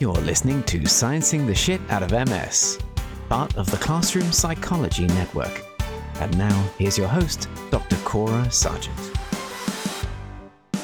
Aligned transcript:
You're 0.00 0.14
listening 0.14 0.62
to 0.62 0.78
Sciencing 0.78 1.46
the 1.46 1.54
Shit 1.54 1.78
Out 1.90 2.02
of 2.02 2.12
MS, 2.12 2.78
part 3.28 3.54
of 3.58 3.70
the 3.70 3.76
Classroom 3.76 4.32
Psychology 4.32 5.06
Network. 5.08 5.62
And 6.20 6.38
now, 6.38 6.70
here's 6.78 6.96
your 6.96 7.06
host, 7.06 7.50
Dr. 7.70 7.96
Cora 7.96 8.50
Sargent. 8.50 8.96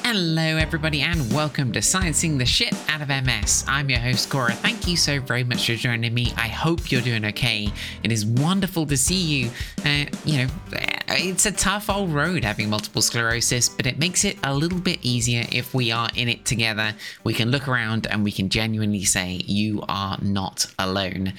Hello, 0.04 0.58
everybody, 0.58 1.00
and 1.00 1.32
welcome 1.32 1.72
to 1.72 1.78
Sciencing 1.78 2.36
the 2.36 2.44
Shit 2.44 2.74
Out 2.90 3.00
of 3.00 3.08
MS. 3.08 3.64
I'm 3.66 3.88
your 3.88 4.00
host, 4.00 4.28
Cora. 4.28 4.52
Thank 4.52 4.86
you 4.86 4.98
so 4.98 5.18
very 5.18 5.44
much 5.44 5.66
for 5.66 5.76
joining 5.76 6.12
me. 6.12 6.34
I 6.36 6.48
hope 6.48 6.92
you're 6.92 7.00
doing 7.00 7.24
okay. 7.24 7.72
It 8.02 8.12
is 8.12 8.26
wonderful 8.26 8.84
to 8.84 8.98
see 8.98 9.14
you. 9.14 9.50
Uh, 9.82 10.04
you 10.26 10.44
know, 10.44 10.48
it's 11.18 11.46
a 11.46 11.52
tough 11.52 11.88
old 11.88 12.12
road 12.12 12.44
having 12.44 12.70
multiple 12.70 13.02
sclerosis, 13.02 13.68
but 13.68 13.86
it 13.86 13.98
makes 13.98 14.24
it 14.24 14.38
a 14.44 14.54
little 14.54 14.78
bit 14.78 14.98
easier 15.02 15.46
if 15.50 15.74
we 15.74 15.90
are 15.90 16.08
in 16.14 16.28
it 16.28 16.44
together. 16.44 16.94
We 17.24 17.34
can 17.34 17.50
look 17.50 17.68
around 17.68 18.06
and 18.06 18.24
we 18.24 18.32
can 18.32 18.48
genuinely 18.48 19.04
say, 19.04 19.40
You 19.44 19.82
are 19.88 20.18
not 20.20 20.66
alone. 20.78 21.34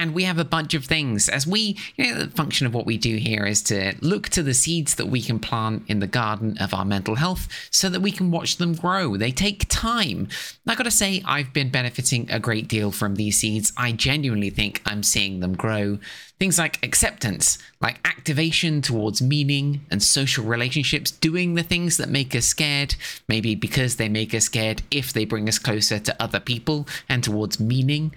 And 0.00 0.14
we 0.14 0.24
have 0.24 0.38
a 0.38 0.46
bunch 0.46 0.72
of 0.72 0.86
things 0.86 1.28
as 1.28 1.46
we, 1.46 1.76
you 1.94 2.06
know, 2.06 2.20
the 2.20 2.30
function 2.30 2.66
of 2.66 2.72
what 2.72 2.86
we 2.86 2.96
do 2.96 3.16
here 3.16 3.44
is 3.44 3.60
to 3.64 3.94
look 4.00 4.30
to 4.30 4.42
the 4.42 4.54
seeds 4.54 4.94
that 4.94 5.08
we 5.08 5.20
can 5.20 5.38
plant 5.38 5.82
in 5.88 6.00
the 6.00 6.06
garden 6.06 6.56
of 6.58 6.72
our 6.72 6.86
mental 6.86 7.16
health 7.16 7.48
so 7.70 7.90
that 7.90 8.00
we 8.00 8.10
can 8.10 8.30
watch 8.30 8.56
them 8.56 8.72
grow. 8.72 9.18
They 9.18 9.30
take 9.30 9.66
time. 9.68 10.28
I 10.66 10.74
gotta 10.74 10.90
say, 10.90 11.22
I've 11.26 11.52
been 11.52 11.68
benefiting 11.68 12.30
a 12.30 12.40
great 12.40 12.66
deal 12.66 12.90
from 12.92 13.16
these 13.16 13.40
seeds. 13.40 13.74
I 13.76 13.92
genuinely 13.92 14.48
think 14.48 14.80
I'm 14.86 15.02
seeing 15.02 15.40
them 15.40 15.52
grow. 15.54 15.98
Things 16.38 16.58
like 16.58 16.82
acceptance, 16.82 17.58
like 17.82 18.00
activation 18.06 18.80
towards 18.80 19.20
meaning 19.20 19.84
and 19.90 20.02
social 20.02 20.46
relationships, 20.46 21.10
doing 21.10 21.56
the 21.56 21.62
things 21.62 21.98
that 21.98 22.08
make 22.08 22.34
us 22.34 22.46
scared, 22.46 22.94
maybe 23.28 23.54
because 23.54 23.96
they 23.96 24.08
make 24.08 24.34
us 24.34 24.46
scared 24.46 24.80
if 24.90 25.12
they 25.12 25.26
bring 25.26 25.46
us 25.46 25.58
closer 25.58 25.98
to 25.98 26.22
other 26.22 26.40
people 26.40 26.88
and 27.06 27.22
towards 27.22 27.60
meaning 27.60 28.14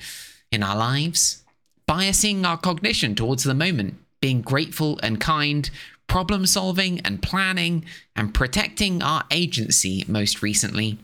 in 0.50 0.64
our 0.64 0.78
lives 0.78 1.43
biasing 1.88 2.46
our 2.46 2.58
cognition 2.58 3.16
towards 3.16 3.44
the 3.44 3.54
moment, 3.54 3.96
being 4.22 4.42
grateful 4.42 5.00
and 5.04 5.20
kind, 5.20 5.70
problem 6.08 6.46
solving 6.46 7.00
and 7.02 7.22
planning, 7.22 7.86
and 8.16 8.34
protecting 8.34 9.02
our 9.02 9.24
agency 9.32 10.06
most 10.08 10.42
recently. 10.42 11.00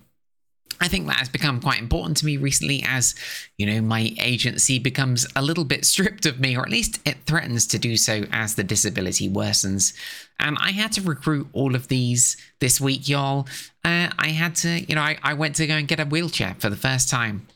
I 0.81 0.87
think 0.87 1.07
that 1.07 1.17
has 1.17 1.29
become 1.29 1.59
quite 1.59 1.79
important 1.79 2.17
to 2.17 2.25
me 2.25 2.37
recently 2.37 2.83
as, 2.87 3.13
you 3.57 3.65
know, 3.65 3.81
my 3.81 4.15
agency 4.21 4.79
becomes 4.79 5.27
a 5.35 5.41
little 5.41 5.65
bit 5.65 5.83
stripped 5.83 6.25
of 6.25 6.39
me, 6.39 6.55
or 6.55 6.61
at 6.61 6.69
least 6.69 6.99
it 7.05 7.17
threatens 7.25 7.67
to 7.67 7.79
do 7.79 7.97
so 7.97 8.25
as 8.31 8.55
the 8.55 8.63
disability 8.63 9.29
worsens. 9.29 9.93
And 10.39 10.57
I 10.61 10.71
had 10.71 10.93
to 10.93 11.01
recruit 11.01 11.47
all 11.51 11.75
of 11.75 11.89
these 11.89 12.37
this 12.59 12.79
week, 12.79 13.09
y'all. 13.09 13.45
Uh, 13.83 14.09
I 14.17 14.29
had 14.29 14.55
to, 14.57 14.79
you 14.79 14.95
know, 14.95 15.01
I, 15.01 15.17
I 15.21 15.33
went 15.33 15.55
to 15.57 15.67
go 15.67 15.73
and 15.73 15.87
get 15.87 15.99
a 15.99 16.05
wheelchair 16.05 16.55
for 16.59 16.69
the 16.69 16.77
first 16.77 17.09
time. 17.09 17.47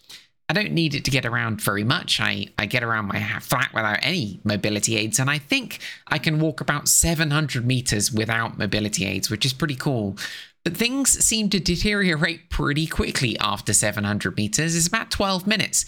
I 0.49 0.53
don't 0.53 0.71
need 0.71 0.93
it 0.93 1.05
to 1.05 1.11
get 1.11 1.25
around 1.25 1.61
very 1.61 1.83
much. 1.83 2.19
I, 2.19 2.47
I 2.59 2.65
get 2.65 2.83
around 2.83 3.07
my 3.07 3.21
flat 3.39 3.73
without 3.73 3.99
any 4.01 4.41
mobility 4.43 4.97
aids, 4.97 5.19
and 5.19 5.29
I 5.29 5.37
think 5.37 5.79
I 6.07 6.19
can 6.19 6.39
walk 6.39 6.61
about 6.61 6.87
700 6.87 7.65
meters 7.65 8.11
without 8.11 8.57
mobility 8.57 9.05
aids, 9.05 9.29
which 9.29 9.45
is 9.45 9.53
pretty 9.53 9.75
cool. 9.75 10.17
But 10.63 10.77
things 10.77 11.11
seem 11.23 11.49
to 11.49 11.59
deteriorate 11.59 12.49
pretty 12.49 12.87
quickly 12.87 13.37
after 13.39 13.73
700 13.73 14.37
meters. 14.37 14.75
It's 14.75 14.87
about 14.87 15.11
12 15.11 15.45
minutes. 15.47 15.85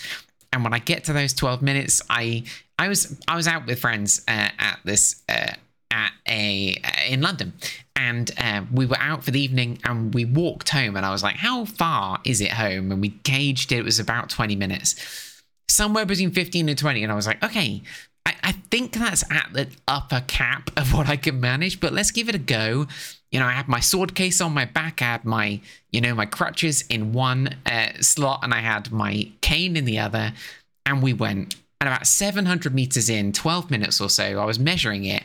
And 0.52 0.64
when 0.64 0.74
I 0.74 0.80
get 0.80 1.04
to 1.06 1.14
those 1.14 1.34
12 1.34 1.62
minutes, 1.62 2.02
I 2.10 2.44
I 2.78 2.88
was 2.88 3.20
I 3.28 3.36
was 3.36 3.48
out 3.48 3.66
with 3.66 3.80
friends 3.80 4.22
uh, 4.28 4.50
at 4.58 4.80
this 4.84 5.22
uh, 5.30 5.54
at 5.92 6.12
a 6.28 6.76
uh, 6.84 7.12
in 7.12 7.22
London, 7.22 7.54
and 7.96 8.32
uh, 8.38 8.64
we 8.72 8.86
were 8.86 9.00
out 9.00 9.24
for 9.24 9.32
the 9.32 9.40
evening 9.40 9.80
and 9.84 10.14
we 10.14 10.26
walked 10.26 10.70
home 10.70 10.96
and 10.96 11.06
i 11.06 11.12
was 11.12 11.24
like 11.24 11.36
how 11.36 11.66
far 11.66 12.20
is 12.24 12.42
it 12.42 12.52
home? 12.52 12.92
And 12.92 13.02
we 13.02 13.10
gauged 13.10 13.72
it 13.72 13.80
it 13.80 13.86
was 13.86 14.00
about 14.00 14.30
20 14.30 14.56
minutes. 14.56 15.42
Somewhere 15.68 16.06
between 16.06 16.32
15 16.32 16.70
and 16.70 16.78
20 16.78 17.04
and 17.04 17.12
i 17.12 17.16
was 17.16 17.28
like 17.28 17.44
okay 17.44 17.82
I, 18.26 18.36
I 18.44 18.52
think 18.72 18.94
that's 18.94 19.24
at 19.32 19.50
the 19.54 19.68
upper 19.88 20.24
cap 20.28 20.72
of 20.78 20.94
what 20.94 21.08
i 21.08 21.18
can 21.18 21.40
manage 21.40 21.80
but 21.80 21.94
let's 21.94 22.12
give 22.12 22.30
it 22.30 22.36
a 22.36 22.40
go. 22.40 22.88
You 23.32 23.40
know 23.40 23.48
i 23.48 23.52
had 23.52 23.68
my 23.68 23.80
sword 23.80 24.16
case 24.16 24.42
on 24.42 24.54
my 24.54 24.66
back. 24.66 25.02
I 25.02 25.06
had 25.06 25.26
my 25.26 25.62
you 25.92 26.02
know 26.02 26.14
my 26.16 26.26
crutches 26.26 26.84
in 26.90 27.14
one 27.14 27.56
uh, 27.66 27.90
slot 28.02 28.42
and 28.44 28.54
i 28.54 28.60
had 28.60 28.92
my 28.92 29.30
cane 29.42 29.76
in 29.78 29.86
the 29.86 30.00
other. 30.00 30.34
And 30.88 31.02
we 31.02 31.14
went 31.14 31.56
and 31.82 31.90
about 31.90 32.08
700 32.08 32.74
meters 32.74 33.10
in 33.10 33.34
12 33.34 33.70
minutes 33.70 34.00
or 34.00 34.10
so. 34.10 34.40
I 34.40 34.46
was 34.46 34.60
measuring 34.60 35.06
it 35.06 35.24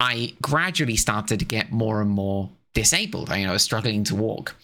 I 0.00 0.34
gradually 0.42 0.96
started 0.96 1.38
to 1.38 1.44
get 1.44 1.72
more 1.72 2.00
and 2.02 2.10
more 2.10 2.50
disabled. 2.74 3.30
I, 3.30 3.38
you 3.38 3.44
know, 3.44 3.50
I 3.50 3.54
was 3.54 3.62
struggling 3.62 4.04
to 4.04 4.14
walk. 4.14 4.54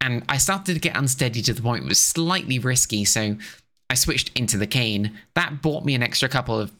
And 0.00 0.24
I 0.28 0.38
started 0.38 0.74
to 0.74 0.80
get 0.80 0.96
unsteady 0.96 1.42
to 1.42 1.52
the 1.52 1.62
point 1.62 1.84
it 1.84 1.88
was 1.88 2.00
slightly 2.00 2.58
risky. 2.58 3.04
So 3.04 3.36
I 3.88 3.94
switched 3.94 4.36
into 4.38 4.56
the 4.56 4.66
cane. 4.66 5.12
That 5.34 5.62
bought 5.62 5.84
me 5.84 5.94
an 5.94 6.02
extra 6.02 6.28
couple 6.28 6.58
of 6.58 6.72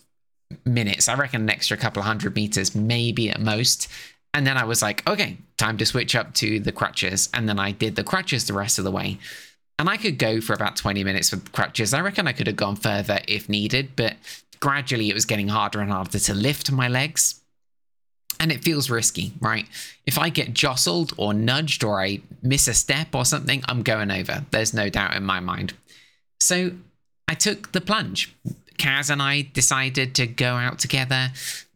minutes. 0.64 1.08
I 1.08 1.14
reckon 1.14 1.42
an 1.42 1.50
extra 1.50 1.76
couple 1.76 2.00
of 2.00 2.06
hundred 2.06 2.34
meters, 2.34 2.74
maybe 2.74 3.30
at 3.30 3.40
most. 3.40 3.88
And 4.32 4.46
then 4.46 4.56
I 4.56 4.64
was 4.64 4.80
like, 4.80 5.08
okay, 5.08 5.36
time 5.58 5.76
to 5.78 5.86
switch 5.86 6.14
up 6.14 6.34
to 6.34 6.60
the 6.60 6.72
crutches. 6.72 7.28
And 7.34 7.48
then 7.48 7.58
I 7.58 7.72
did 7.72 7.96
the 7.96 8.04
crutches 8.04 8.46
the 8.46 8.54
rest 8.54 8.78
of 8.78 8.84
the 8.84 8.90
way. 8.90 9.18
And 9.78 9.88
I 9.88 9.96
could 9.96 10.18
go 10.18 10.40
for 10.40 10.52
about 10.52 10.76
20 10.76 11.04
minutes 11.04 11.30
with 11.30 11.52
crutches. 11.52 11.94
I 11.94 12.00
reckon 12.00 12.26
I 12.26 12.32
could 12.32 12.46
have 12.46 12.56
gone 12.56 12.76
further 12.76 13.20
if 13.26 13.48
needed, 13.48 13.90
but 13.96 14.16
gradually 14.60 15.08
it 15.08 15.14
was 15.14 15.24
getting 15.24 15.48
harder 15.48 15.80
and 15.80 15.90
harder 15.90 16.18
to 16.18 16.34
lift 16.34 16.70
my 16.70 16.88
legs 16.88 17.39
and 18.38 18.52
it 18.52 18.62
feels 18.62 18.88
risky, 18.88 19.32
right? 19.40 19.66
If 20.06 20.18
I 20.18 20.28
get 20.28 20.54
jostled 20.54 21.12
or 21.16 21.34
nudged 21.34 21.84
or 21.84 22.00
I 22.00 22.20
miss 22.42 22.68
a 22.68 22.74
step 22.74 23.14
or 23.14 23.24
something, 23.24 23.62
I'm 23.68 23.82
going 23.82 24.10
over. 24.10 24.44
There's 24.50 24.72
no 24.72 24.88
doubt 24.88 25.16
in 25.16 25.24
my 25.24 25.40
mind. 25.40 25.74
So 26.40 26.72
I 27.28 27.34
took 27.34 27.72
the 27.72 27.80
plunge. 27.80 28.34
Kaz 28.78 29.10
and 29.10 29.20
I 29.20 29.42
decided 29.52 30.14
to 30.14 30.26
go 30.26 30.54
out 30.54 30.78
together. 30.78 31.28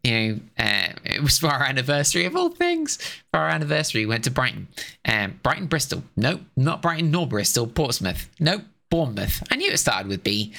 You 0.03 0.11
know, 0.11 0.39
uh, 0.57 0.87
it 1.03 1.21
was 1.21 1.37
for 1.37 1.47
our 1.47 1.63
anniversary 1.63 2.25
of 2.25 2.35
all 2.35 2.49
things. 2.49 2.97
For 3.31 3.39
our 3.39 3.49
anniversary, 3.49 4.01
we 4.01 4.07
went 4.07 4.23
to 4.23 4.31
Brighton. 4.31 4.67
Um, 5.07 5.39
Brighton, 5.43 5.67
Bristol. 5.67 6.03
Nope, 6.15 6.41
not 6.55 6.81
Brighton 6.81 7.11
nor 7.11 7.27
Bristol. 7.27 7.67
Portsmouth. 7.67 8.27
Nope, 8.39 8.63
Bournemouth. 8.89 9.43
I 9.51 9.55
knew 9.55 9.71
it 9.71 9.77
started 9.77 10.07
with 10.07 10.23
B. 10.23 10.53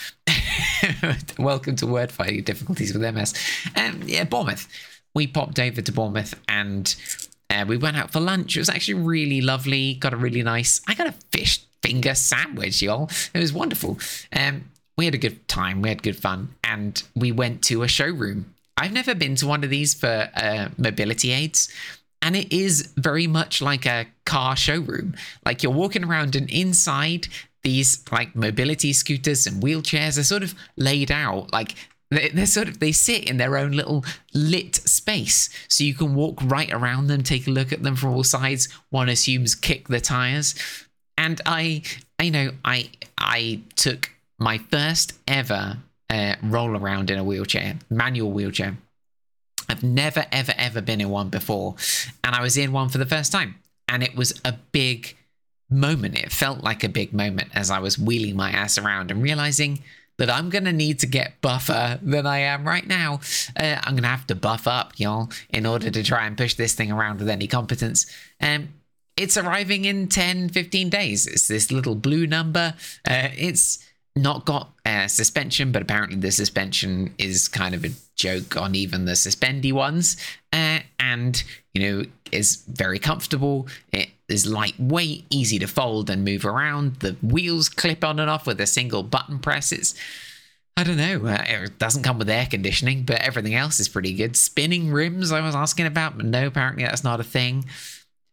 Welcome 1.39 1.75
to 1.77 1.87
word 1.87 2.13
fighting 2.13 2.45
difficulties 2.45 2.97
with 2.97 3.03
MS. 3.15 3.35
Um, 3.77 4.03
yeah, 4.05 4.23
Bournemouth 4.23 4.69
we 5.17 5.27
popped 5.27 5.59
over 5.59 5.81
to 5.81 5.93
Bournemouth 5.93 6.39
and 6.47 6.95
uh, 7.49 7.65
we 7.67 7.79
went 7.79 7.97
out 7.97 8.13
for 8.13 8.21
lunch. 8.21 8.55
It 8.55 8.61
was 8.61 8.69
actually 8.69 9.01
really 9.01 9.41
lovely. 9.41 9.95
Got 9.95 10.13
a 10.13 10.17
really 10.17 10.43
nice. 10.43 10.83
I 10.87 10.95
got 10.95 11.07
a 11.07 11.15
fish 11.33 11.65
finger 11.83 12.15
sandwich, 12.15 12.83
y'all. 12.83 13.11
It 13.33 13.39
was 13.39 13.51
wonderful. 13.53 13.99
Um, 14.31 14.67
we 14.99 15.07
had 15.07 15.15
a 15.15 15.19
good 15.19 15.49
time. 15.49 15.81
We 15.81 15.89
had 15.89 16.03
good 16.03 16.17
fun, 16.17 16.55
and 16.63 17.03
we 17.15 17.33
went 17.33 17.63
to 17.65 17.83
a 17.83 17.89
showroom. 17.89 18.55
I've 18.77 18.93
never 18.93 19.15
been 19.15 19.37
to 19.37 19.47
one 19.47 19.65
of 19.65 19.71
these 19.71 19.95
for 19.95 20.29
uh, 20.37 20.69
mobility 20.77 21.31
aids, 21.33 21.73
and 22.21 22.37
it 22.37 22.53
is 22.55 22.93
very 22.97 23.27
much 23.27 23.63
like 23.63 23.87
a 23.87 24.07
car 24.27 24.55
showroom. 24.55 25.15
Like 25.47 25.63
you're 25.63 25.73
walking 25.73 26.05
around, 26.05 26.37
and 26.37 26.51
inside 26.51 27.29
these 27.63 28.05
like 28.13 28.37
mobility 28.37 28.93
scooters 28.93 29.47
and 29.47 29.63
wheelchairs 29.63 30.19
are 30.19 30.25
sort 30.25 30.43
of 30.43 30.55
laid 30.77 31.11
out 31.11 31.53
like 31.53 31.75
they, 32.11 32.29
they're 32.29 32.47
sort 32.47 32.69
of 32.69 32.79
they 32.79 32.93
sit 32.93 33.29
in 33.29 33.37
their 33.37 33.57
own 33.57 33.73
little 33.73 34.05
lit 34.33 34.77
space, 34.77 35.51
so 35.69 35.85
you 35.85 35.95
can 35.95 36.15
walk 36.15 36.39
right 36.43 36.73
around 36.73 37.07
them, 37.09 37.23
take 37.23 37.47
a 37.47 37.51
look 37.51 37.73
at 37.73 37.83
them 37.83 37.97
from 37.97 38.11
all 38.15 38.25
sides. 38.25 38.69
One 38.91 39.09
assumes 39.09 39.55
kick 39.55 39.89
the 39.89 40.01
tires, 40.01 40.55
and 41.19 41.41
I, 41.47 41.83
I 42.19 42.29
know 42.29 42.51
I 42.65 42.91
I 43.19 43.61
took 43.75 44.11
my 44.39 44.59
first 44.59 45.15
ever 45.27 45.79
uh, 46.11 46.37
roll 46.43 46.77
around 46.77 47.11
in 47.11 47.19
a 47.19 47.25
wheelchair, 47.25 47.77
manual 47.91 48.31
wheelchair. 48.31 48.77
I've 49.69 49.83
never 49.83 50.27
ever 50.31 50.53
ever 50.57 50.81
been 50.81 51.01
in 51.01 51.11
one 51.11 51.29
before, 51.29 51.75
and 52.23 52.35
I 52.35 52.43
was 52.43 52.57
in 52.57 52.73
one 52.73 52.89
for 52.89 52.99
the 52.99 53.07
first 53.07 53.33
time, 53.33 53.57
and 53.89 54.03
it 54.03 54.15
was 54.15 54.41
a 54.45 54.53
big 54.71 55.17
moment. 55.69 56.17
It 56.17 56.31
felt 56.31 56.63
like 56.63 56.85
a 56.85 56.89
big 56.89 57.13
moment 57.13 57.49
as 57.53 57.71
I 57.71 57.81
was 57.81 57.99
wheeling 57.99 58.37
my 58.37 58.51
ass 58.51 58.79
around 58.79 59.11
and 59.11 59.21
realizing 59.21 59.81
that 60.19 60.31
I'm 60.31 60.51
going 60.51 60.65
to 60.65 60.73
need 60.73 60.99
to 61.01 61.07
get 61.07 61.41
buffer 61.41 61.99
than 62.03 62.27
I 62.27 62.39
am 62.39 62.67
right 62.67 62.87
now. 62.87 63.21
Uh, 63.59 63.79
I'm 63.83 63.93
going 63.93 64.03
to 64.03 64.09
have 64.09 64.27
to 64.29 64.35
buff 64.35 64.67
up, 64.67 64.93
y'all, 64.97 65.31
in 65.51 65.67
order 65.67 65.91
to 65.91 66.03
try 66.03 66.27
and 66.27 66.37
push 66.37 66.55
this 66.55 66.75
thing 66.75 66.91
around 66.91 67.19
with 67.19 67.29
any 67.29 67.47
competence. 67.47 68.07
Um, 68.41 68.69
it's 69.17 69.37
arriving 69.37 69.85
in 69.85 70.09
10, 70.09 70.51
15 70.51 70.91
days. 70.91 71.27
It's 71.27 71.49
this 71.49 71.71
little 71.73 71.95
blue 71.95 72.27
number. 72.27 72.75
Uh, 73.09 73.29
it's 73.37 73.79
not 74.15 74.45
got 74.45 74.73
uh, 74.85 75.07
suspension, 75.07 75.73
but 75.73 75.83
apparently 75.83 76.17
the 76.17 76.33
suspension 76.33 77.15
is 77.19 77.49
kind 77.49 77.75
of 77.75 77.85
a 77.85 77.91
joke 78.15 78.57
on 78.57 78.75
even 78.75 79.05
the 79.05 79.13
suspendy 79.13 79.73
ones. 79.73 80.17
Uh, 80.53 80.81
and, 80.99 81.43
you 81.75 81.83
know, 81.83 82.05
is 82.33 82.65
very 82.69 82.99
comfortable. 82.99 83.69
It 83.93 84.11
is 84.29 84.47
lightweight, 84.47 85.25
easy 85.31 85.59
to 85.59 85.67
fold 85.67 86.11
and 86.11 86.25
move 86.25 86.45
around. 86.45 86.97
The 86.97 87.17
wheels 87.23 87.69
clip 87.69 88.05
on 88.05 88.19
and 88.19 88.31
off 88.31 88.47
with 88.47 88.61
a 88.61 88.67
single 88.67 89.03
button 89.03 89.39
press. 89.39 89.73
It's, 89.73 89.95
I 90.77 90.85
don't 90.85 90.97
know, 90.97 91.27
uh, 91.27 91.45
it 91.47 91.79
doesn't 91.79 92.03
come 92.03 92.19
with 92.19 92.29
air 92.29 92.47
conditioning, 92.47 93.05
but 93.05 93.21
everything 93.21 93.55
else 93.55 93.81
is 93.81 93.89
pretty 93.89 94.13
good. 94.13 94.37
Spinning 94.37 94.91
rims, 94.91 95.33
I 95.33 95.41
was 95.41 95.55
asking 95.55 95.87
about, 95.87 96.17
but 96.17 96.27
no, 96.27 96.47
apparently 96.47 96.85
that's 96.85 97.05
not 97.05 97.21
a 97.21 97.25
thing. 97.25 97.65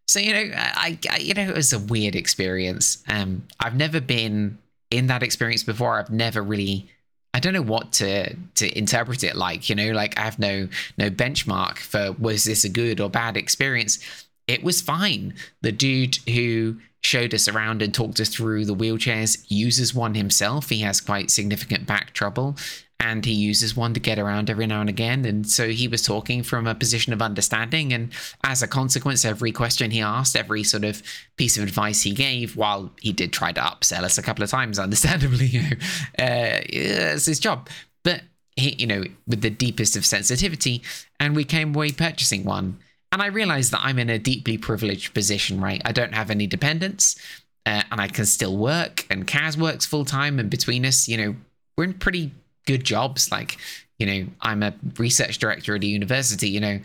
So 0.08 0.20
you 0.20 0.34
know, 0.34 0.52
I, 0.56 0.98
I 1.10 1.18
you 1.18 1.34
know, 1.34 1.44
it 1.44 1.56
was 1.56 1.74
a 1.74 1.80
weird 1.80 2.16
experience. 2.16 3.04
Um, 3.08 3.44
I've 3.60 3.76
never 3.76 4.02
been 4.02 4.58
in 4.92 5.08
that 5.08 5.24
experience 5.24 5.64
before. 5.64 6.00
I've 6.00 6.10
never 6.10 6.42
really 6.42 6.90
I 7.34 7.40
don't 7.40 7.54
know 7.54 7.64
what 7.64 7.94
to 7.94 8.36
to 8.36 8.78
interpret 8.78 9.24
it 9.24 9.36
like, 9.36 9.70
you 9.70 9.76
know, 9.76 9.92
like 9.92 10.20
I 10.20 10.24
have 10.24 10.38
no 10.38 10.68
no 10.98 11.10
benchmark 11.10 11.80
for 11.80 12.12
was 12.14 12.44
this 12.44 12.64
a 12.64 12.70
good 12.70 13.00
or 13.00 13.10
bad 13.10 13.38
experience. 13.38 14.00
It 14.48 14.64
was 14.64 14.82
fine. 14.82 15.36
The 15.62 15.72
dude 15.72 16.18
who 16.28 16.78
showed 17.02 17.34
us 17.34 17.48
around 17.48 17.82
and 17.82 17.94
talked 17.94 18.20
us 18.20 18.30
through 18.30 18.66
the 18.66 18.76
wheelchairs 18.76 19.46
uses 19.50 19.94
one 19.94 20.16
himself. 20.16 20.70
He 20.70 20.80
has 20.80 21.02
quite 21.02 21.30
significant 21.30 21.86
back 21.86 22.14
trouble 22.14 22.56
and 23.04 23.26
he 23.26 23.34
uses 23.34 23.76
one 23.76 23.94
to 23.94 24.00
get 24.00 24.18
around 24.18 24.50
every 24.50 24.66
now 24.66 24.80
and 24.80 24.90
again. 24.90 25.26
And 25.26 25.48
so 25.48 25.68
he 25.68 25.90
was 25.90 26.02
talking 26.02 26.42
from 26.42 26.66
a 26.66 26.74
position 26.74 27.12
of 27.12 27.22
understanding. 27.22 27.92
And 27.92 28.14
as 28.46 28.64
a 28.64 28.68
consequence, 28.68 29.26
every 29.26 29.52
question 29.52 29.92
he 29.92 30.02
asked, 30.02 30.38
every 30.38 30.64
sort 30.64 30.86
of 30.86 31.04
piece 31.36 31.58
of 31.58 31.64
advice 31.64 32.04
he 32.04 32.12
gave, 32.12 32.56
while 32.56 32.92
he 33.02 33.12
did 33.12 33.34
try 33.34 33.52
to 33.52 33.60
upsell 33.60 34.04
us 34.04 34.18
a 34.18 34.22
couple 34.22 34.44
of 34.44 34.50
times, 34.50 34.80
understandably, 34.80 35.48
you 35.48 35.62
know, 35.64 35.76
uh, 36.18 36.62
it's 36.70 37.26
his 37.26 37.40
job. 37.40 37.68
But 38.04 38.22
he, 38.56 38.76
you 38.76 38.88
know, 38.88 39.04
with 39.28 39.42
the 39.42 39.50
deepest 39.50 39.98
of 39.98 40.06
sensitivity, 40.06 40.82
and 41.20 41.36
we 41.36 41.44
came 41.44 41.76
away 41.76 41.92
purchasing 41.92 42.46
one. 42.46 42.80
And 43.14 43.22
I 43.22 43.28
realize 43.28 43.70
that 43.70 43.82
I'm 43.84 44.00
in 44.00 44.10
a 44.10 44.18
deeply 44.18 44.58
privileged 44.58 45.14
position, 45.14 45.62
right? 45.62 45.80
I 45.86 45.92
don't 45.92 46.16
have 46.16 46.32
any 46.32 46.48
dependents. 46.48 47.16
Uh, 47.64 47.84
and 47.92 48.02
I 48.02 48.08
can 48.08 48.26
still 48.26 48.58
work, 48.58 49.06
and 49.10 49.26
Kaz 49.26 49.56
works 49.56 49.86
full 49.86 50.04
time, 50.04 50.38
and 50.38 50.50
between 50.50 50.86
us, 50.86 51.08
you 51.08 51.16
know, 51.16 51.36
we're 51.78 51.86
in 51.86 51.94
pretty 51.94 52.32
good 52.66 52.84
jobs. 52.84 53.32
Like, 53.32 53.58
you 54.00 54.06
know, 54.06 54.28
I'm 54.42 54.64
a 54.64 54.74
research 54.98 55.38
director 55.38 55.74
at 55.76 55.84
a 55.84 55.88
university, 55.88 56.50
you 56.50 56.60
know, 56.60 56.80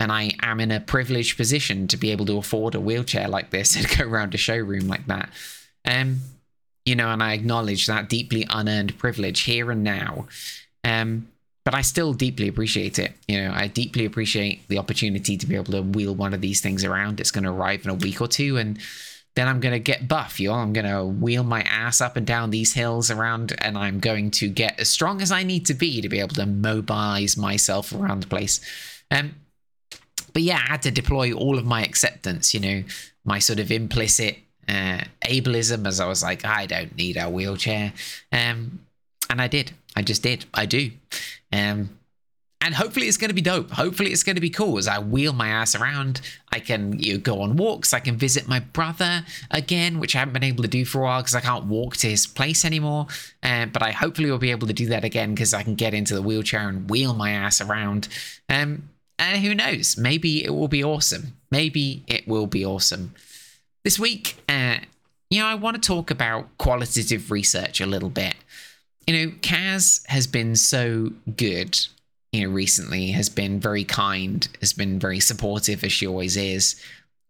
and 0.00 0.10
I 0.10 0.32
am 0.42 0.58
in 0.58 0.72
a 0.72 0.80
privileged 0.80 1.36
position 1.36 1.86
to 1.86 1.96
be 1.96 2.10
able 2.10 2.26
to 2.26 2.38
afford 2.38 2.74
a 2.74 2.80
wheelchair 2.80 3.28
like 3.28 3.50
this 3.50 3.76
and 3.76 3.86
go 3.96 4.04
around 4.04 4.34
a 4.34 4.38
showroom 4.38 4.88
like 4.88 5.06
that. 5.06 5.30
Um, 5.84 6.20
you 6.84 6.96
know, 6.96 7.10
and 7.10 7.22
I 7.22 7.34
acknowledge 7.34 7.86
that 7.86 8.08
deeply 8.08 8.44
unearned 8.50 8.98
privilege 8.98 9.42
here 9.42 9.70
and 9.70 9.84
now. 9.84 10.26
Um, 10.82 11.28
but 11.64 11.74
I 11.74 11.80
still 11.80 12.12
deeply 12.12 12.48
appreciate 12.48 12.98
it. 12.98 13.12
You 13.26 13.42
know, 13.42 13.52
I 13.54 13.68
deeply 13.68 14.04
appreciate 14.04 14.68
the 14.68 14.78
opportunity 14.78 15.36
to 15.36 15.46
be 15.46 15.54
able 15.54 15.72
to 15.72 15.82
wheel 15.82 16.14
one 16.14 16.34
of 16.34 16.40
these 16.40 16.60
things 16.60 16.84
around. 16.84 17.20
It's 17.20 17.30
going 17.30 17.44
to 17.44 17.50
arrive 17.50 17.84
in 17.84 17.90
a 17.90 17.94
week 17.94 18.20
or 18.20 18.28
two, 18.28 18.58
and 18.58 18.78
then 19.34 19.48
I'm 19.48 19.60
going 19.60 19.72
to 19.72 19.80
get 19.80 20.06
buff, 20.06 20.38
y'all. 20.38 20.56
I'm 20.56 20.72
going 20.72 20.86
to 20.86 21.04
wheel 21.04 21.42
my 21.42 21.62
ass 21.62 22.00
up 22.00 22.16
and 22.16 22.26
down 22.26 22.50
these 22.50 22.74
hills 22.74 23.10
around, 23.10 23.54
and 23.58 23.78
I'm 23.78 23.98
going 23.98 24.30
to 24.32 24.48
get 24.48 24.78
as 24.78 24.88
strong 24.90 25.22
as 25.22 25.32
I 25.32 25.42
need 25.42 25.66
to 25.66 25.74
be 25.74 26.00
to 26.00 26.08
be 26.08 26.20
able 26.20 26.34
to 26.36 26.46
mobilize 26.46 27.36
myself 27.36 27.92
around 27.92 28.22
the 28.22 28.28
place. 28.28 28.60
Um, 29.10 29.34
but 30.32 30.42
yeah, 30.42 30.62
I 30.64 30.72
had 30.72 30.82
to 30.82 30.90
deploy 30.90 31.32
all 31.32 31.58
of 31.58 31.64
my 31.64 31.82
acceptance, 31.82 32.52
you 32.52 32.60
know, 32.60 32.84
my 33.24 33.38
sort 33.38 33.58
of 33.58 33.70
implicit 33.70 34.38
uh, 34.68 35.00
ableism, 35.24 35.86
as 35.86 36.00
I 36.00 36.06
was 36.06 36.22
like, 36.22 36.44
I 36.44 36.66
don't 36.66 36.94
need 36.96 37.16
a 37.16 37.30
wheelchair. 37.30 37.92
Um, 38.32 38.80
and 39.30 39.40
I 39.40 39.48
did. 39.48 39.72
I 39.96 40.02
just 40.02 40.22
did. 40.22 40.44
I 40.52 40.66
do. 40.66 40.90
Um, 41.54 41.98
and 42.60 42.74
hopefully 42.74 43.08
it's 43.08 43.18
going 43.18 43.28
to 43.28 43.34
be 43.34 43.42
dope. 43.42 43.70
Hopefully 43.70 44.10
it's 44.10 44.22
going 44.22 44.36
to 44.36 44.40
be 44.40 44.48
cool 44.48 44.78
as 44.78 44.88
I 44.88 44.98
wheel 44.98 45.34
my 45.34 45.48
ass 45.48 45.74
around. 45.74 46.22
I 46.50 46.60
can 46.60 46.98
you 46.98 47.14
know, 47.14 47.18
go 47.20 47.42
on 47.42 47.56
walks. 47.56 47.92
I 47.92 48.00
can 48.00 48.16
visit 48.16 48.48
my 48.48 48.60
brother 48.60 49.26
again, 49.50 50.00
which 50.00 50.16
I 50.16 50.20
haven't 50.20 50.32
been 50.32 50.42
able 50.42 50.62
to 50.62 50.68
do 50.68 50.86
for 50.86 51.00
a 51.00 51.02
while 51.02 51.20
because 51.20 51.34
I 51.34 51.40
can't 51.40 51.66
walk 51.66 51.98
to 51.98 52.08
his 52.08 52.26
place 52.26 52.64
anymore. 52.64 53.06
Uh, 53.42 53.66
but 53.66 53.82
I 53.82 53.90
hopefully 53.90 54.30
will 54.30 54.38
be 54.38 54.50
able 54.50 54.66
to 54.66 54.72
do 54.72 54.86
that 54.86 55.04
again 55.04 55.34
because 55.34 55.52
I 55.52 55.62
can 55.62 55.74
get 55.74 55.92
into 55.92 56.14
the 56.14 56.22
wheelchair 56.22 56.66
and 56.66 56.88
wheel 56.88 57.12
my 57.12 57.32
ass 57.32 57.60
around. 57.60 58.08
Um, 58.48 58.88
and 59.18 59.44
who 59.44 59.54
knows? 59.54 59.98
Maybe 59.98 60.42
it 60.42 60.50
will 60.50 60.68
be 60.68 60.82
awesome. 60.82 61.34
Maybe 61.50 62.02
it 62.06 62.26
will 62.26 62.46
be 62.46 62.64
awesome. 62.64 63.14
This 63.84 63.98
week, 63.98 64.42
uh, 64.48 64.78
you 65.28 65.40
know, 65.40 65.46
I 65.46 65.54
want 65.54 65.80
to 65.80 65.86
talk 65.86 66.10
about 66.10 66.56
qualitative 66.56 67.30
research 67.30 67.82
a 67.82 67.86
little 67.86 68.08
bit. 68.08 68.36
You 69.06 69.26
know, 69.26 69.32
Kaz 69.40 70.06
has 70.08 70.26
been 70.26 70.56
so 70.56 71.12
good 71.36 71.78
you 72.34 72.44
know, 72.44 72.52
recently 72.52 73.12
has 73.12 73.28
been 73.28 73.60
very 73.60 73.84
kind, 73.84 74.48
has 74.60 74.72
been 74.72 74.98
very 74.98 75.20
supportive 75.20 75.84
as 75.84 75.92
she 75.92 76.04
always 76.04 76.36
is. 76.36 76.74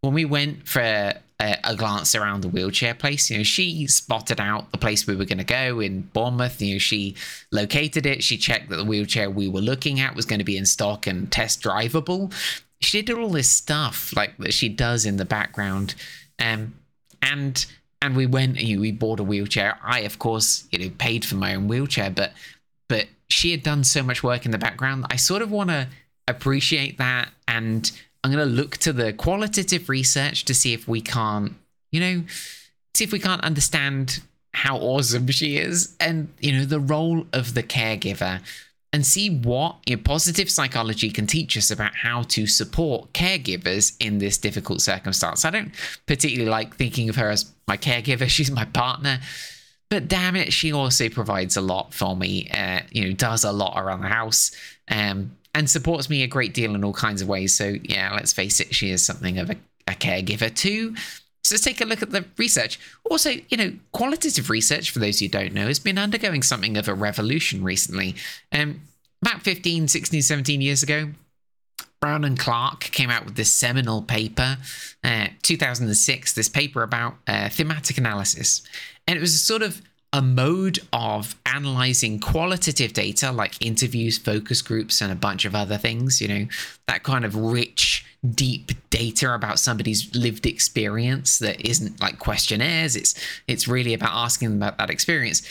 When 0.00 0.14
we 0.14 0.24
went 0.24 0.66
for 0.66 0.80
a, 0.80 1.20
a 1.38 1.76
glance 1.76 2.14
around 2.14 2.40
the 2.40 2.48
wheelchair 2.48 2.94
place, 2.94 3.28
you 3.28 3.36
know, 3.36 3.42
she 3.42 3.86
spotted 3.86 4.40
out 4.40 4.72
the 4.72 4.78
place 4.78 5.06
we 5.06 5.14
were 5.14 5.26
going 5.26 5.38
to 5.38 5.44
go 5.44 5.80
in 5.80 6.08
Bournemouth. 6.14 6.62
You 6.62 6.76
know, 6.76 6.78
she 6.78 7.16
located 7.52 8.06
it. 8.06 8.24
She 8.24 8.38
checked 8.38 8.70
that 8.70 8.76
the 8.76 8.84
wheelchair 8.84 9.28
we 9.28 9.46
were 9.46 9.60
looking 9.60 10.00
at 10.00 10.16
was 10.16 10.24
going 10.24 10.38
to 10.38 10.44
be 10.44 10.56
in 10.56 10.64
stock 10.64 11.06
and 11.06 11.30
test 11.30 11.60
drivable. 11.60 12.32
She 12.80 13.02
did 13.02 13.18
all 13.18 13.28
this 13.28 13.50
stuff 13.50 14.10
like 14.16 14.38
that 14.38 14.54
she 14.54 14.70
does 14.70 15.04
in 15.04 15.18
the 15.18 15.26
background, 15.26 15.94
um, 16.38 16.74
and 17.20 17.66
and 18.02 18.16
we 18.16 18.26
went. 18.26 18.56
We 18.56 18.92
bought 18.92 19.20
a 19.20 19.24
wheelchair. 19.24 19.78
I, 19.82 20.00
of 20.00 20.18
course, 20.18 20.66
you 20.70 20.78
know, 20.78 20.90
paid 20.98 21.24
for 21.24 21.36
my 21.36 21.54
own 21.54 21.68
wheelchair, 21.68 22.10
but 22.10 22.32
but 22.88 23.06
she 23.28 23.50
had 23.50 23.62
done 23.62 23.84
so 23.84 24.02
much 24.02 24.22
work 24.22 24.44
in 24.44 24.50
the 24.50 24.58
background. 24.58 25.06
I 25.10 25.16
sort 25.16 25.42
of 25.42 25.50
want 25.50 25.70
to 25.70 25.88
appreciate 26.28 26.98
that. 26.98 27.30
And 27.48 27.90
I'm 28.22 28.32
going 28.32 28.46
to 28.46 28.54
look 28.54 28.76
to 28.78 28.92
the 28.92 29.12
qualitative 29.12 29.88
research 29.88 30.44
to 30.46 30.54
see 30.54 30.72
if 30.72 30.88
we 30.88 31.00
can't, 31.00 31.54
you 31.92 32.00
know, 32.00 32.24
see 32.94 33.04
if 33.04 33.12
we 33.12 33.18
can't 33.18 33.42
understand 33.42 34.22
how 34.52 34.76
awesome 34.78 35.26
she 35.28 35.56
is 35.56 35.96
and, 35.98 36.32
you 36.40 36.52
know, 36.52 36.64
the 36.64 36.80
role 36.80 37.26
of 37.32 37.54
the 37.54 37.62
caregiver 37.62 38.40
and 38.94 39.04
see 39.04 39.28
what 39.28 39.76
positive 40.04 40.48
psychology 40.48 41.10
can 41.10 41.26
teach 41.26 41.58
us 41.58 41.70
about 41.70 41.94
how 41.96 42.22
to 42.22 42.46
support 42.46 43.12
caregivers 43.12 43.96
in 43.98 44.18
this 44.18 44.38
difficult 44.38 44.80
circumstance. 44.80 45.44
I 45.44 45.50
don't 45.50 45.72
particularly 46.06 46.48
like 46.48 46.76
thinking 46.76 47.08
of 47.08 47.16
her 47.16 47.28
as 47.28 47.52
my 47.66 47.76
caregiver, 47.76 48.28
she's 48.28 48.50
my 48.50 48.64
partner 48.66 49.18
but 49.90 50.08
damn 50.08 50.34
it, 50.34 50.52
she 50.52 50.72
also 50.72 51.08
provides 51.08 51.56
a 51.56 51.60
lot 51.60 51.94
for 51.94 52.16
me. 52.16 52.48
Uh, 52.50 52.80
you 52.90 53.04
know, 53.04 53.12
does 53.12 53.44
a 53.44 53.52
lot 53.52 53.80
around 53.80 54.00
the 54.00 54.08
house, 54.08 54.50
um, 54.90 55.36
and 55.54 55.70
supports 55.70 56.10
me 56.10 56.24
a 56.24 56.26
great 56.26 56.52
deal 56.52 56.74
in 56.74 56.82
all 56.82 56.92
kinds 56.92 57.22
of 57.22 57.28
ways. 57.28 57.54
So 57.54 57.76
yeah, 57.84 58.12
let's 58.12 58.32
face 58.32 58.58
it, 58.58 58.74
she 58.74 58.90
is 58.90 59.04
something 59.06 59.38
of 59.38 59.50
a, 59.50 59.56
a 59.86 59.92
caregiver 59.92 60.52
too. 60.52 60.96
So 61.44 61.54
let's 61.54 61.64
take 61.64 61.82
a 61.82 61.84
look 61.84 62.02
at 62.02 62.10
the 62.10 62.24
research. 62.38 62.80
Also, 63.08 63.32
you 63.48 63.56
know, 63.56 63.72
qualitative 63.92 64.48
research, 64.48 64.90
for 64.90 64.98
those 64.98 65.20
who 65.20 65.28
don't 65.28 65.52
know, 65.52 65.66
has 65.66 65.78
been 65.78 65.98
undergoing 65.98 66.42
something 66.42 66.78
of 66.78 66.88
a 66.88 66.94
revolution 66.94 67.62
recently. 67.62 68.16
Um, 68.50 68.80
about 69.20 69.42
15, 69.42 69.88
16, 69.88 70.22
17 70.22 70.60
years 70.62 70.82
ago, 70.82 71.10
Braun 72.00 72.24
and 72.24 72.38
Clarke 72.38 72.80
came 72.80 73.10
out 73.10 73.26
with 73.26 73.36
this 73.36 73.52
seminal 73.52 74.02
paper, 74.02 74.58
uh, 75.02 75.28
2006, 75.42 76.32
this 76.32 76.48
paper 76.48 76.82
about 76.82 77.16
uh, 77.26 77.50
thematic 77.50 77.98
analysis. 77.98 78.62
And 79.06 79.16
it 79.16 79.20
was 79.20 79.34
a 79.34 79.38
sort 79.38 79.62
of 79.62 79.82
a 80.14 80.22
mode 80.22 80.78
of 80.92 81.34
analyzing 81.44 82.20
qualitative 82.20 82.92
data 82.92 83.32
like 83.32 83.60
interviews, 83.60 84.16
focus 84.16 84.62
groups, 84.62 85.00
and 85.00 85.10
a 85.10 85.16
bunch 85.16 85.44
of 85.44 85.56
other 85.56 85.76
things, 85.76 86.20
you 86.20 86.28
know, 86.28 86.46
that 86.86 87.02
kind 87.02 87.24
of 87.24 87.34
rich, 87.34 88.06
deep 88.30 88.70
data 88.90 89.34
about 89.34 89.58
somebody's 89.58 90.14
lived 90.14 90.46
experience 90.46 91.40
that 91.40 91.60
isn't 91.68 92.00
like 92.00 92.20
questionnaires. 92.20 92.94
It's 92.94 93.16
it's 93.48 93.66
really 93.66 93.92
about 93.92 94.12
asking 94.12 94.50
them 94.50 94.58
about 94.58 94.78
that 94.78 94.88
experience. 94.88 95.42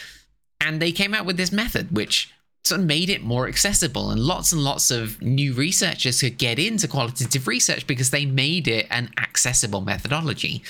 And 0.62 0.82
they 0.82 0.94
came 0.94 1.14
out 1.14 1.26
with 1.26 1.36
this 1.36 1.52
method, 1.52 1.94
which 1.94 2.34
sort 2.64 2.80
of 2.80 2.88
made 2.88 3.10
it 3.10 3.22
more 3.22 3.50
accessible 3.50 4.12
and 4.12 4.22
lots 4.22 4.54
and 4.54 4.64
lots 4.64 4.90
of 4.90 5.22
new 5.22 5.52
researchers 5.54 6.22
could 6.22 6.38
get 6.38 6.58
into 6.58 6.88
qualitative 6.88 7.46
research 7.46 7.86
because 7.86 8.12
they 8.12 8.26
made 8.26 8.70
it 8.70 8.88
an 8.90 9.10
accessible 9.18 9.82
methodology 9.82 10.64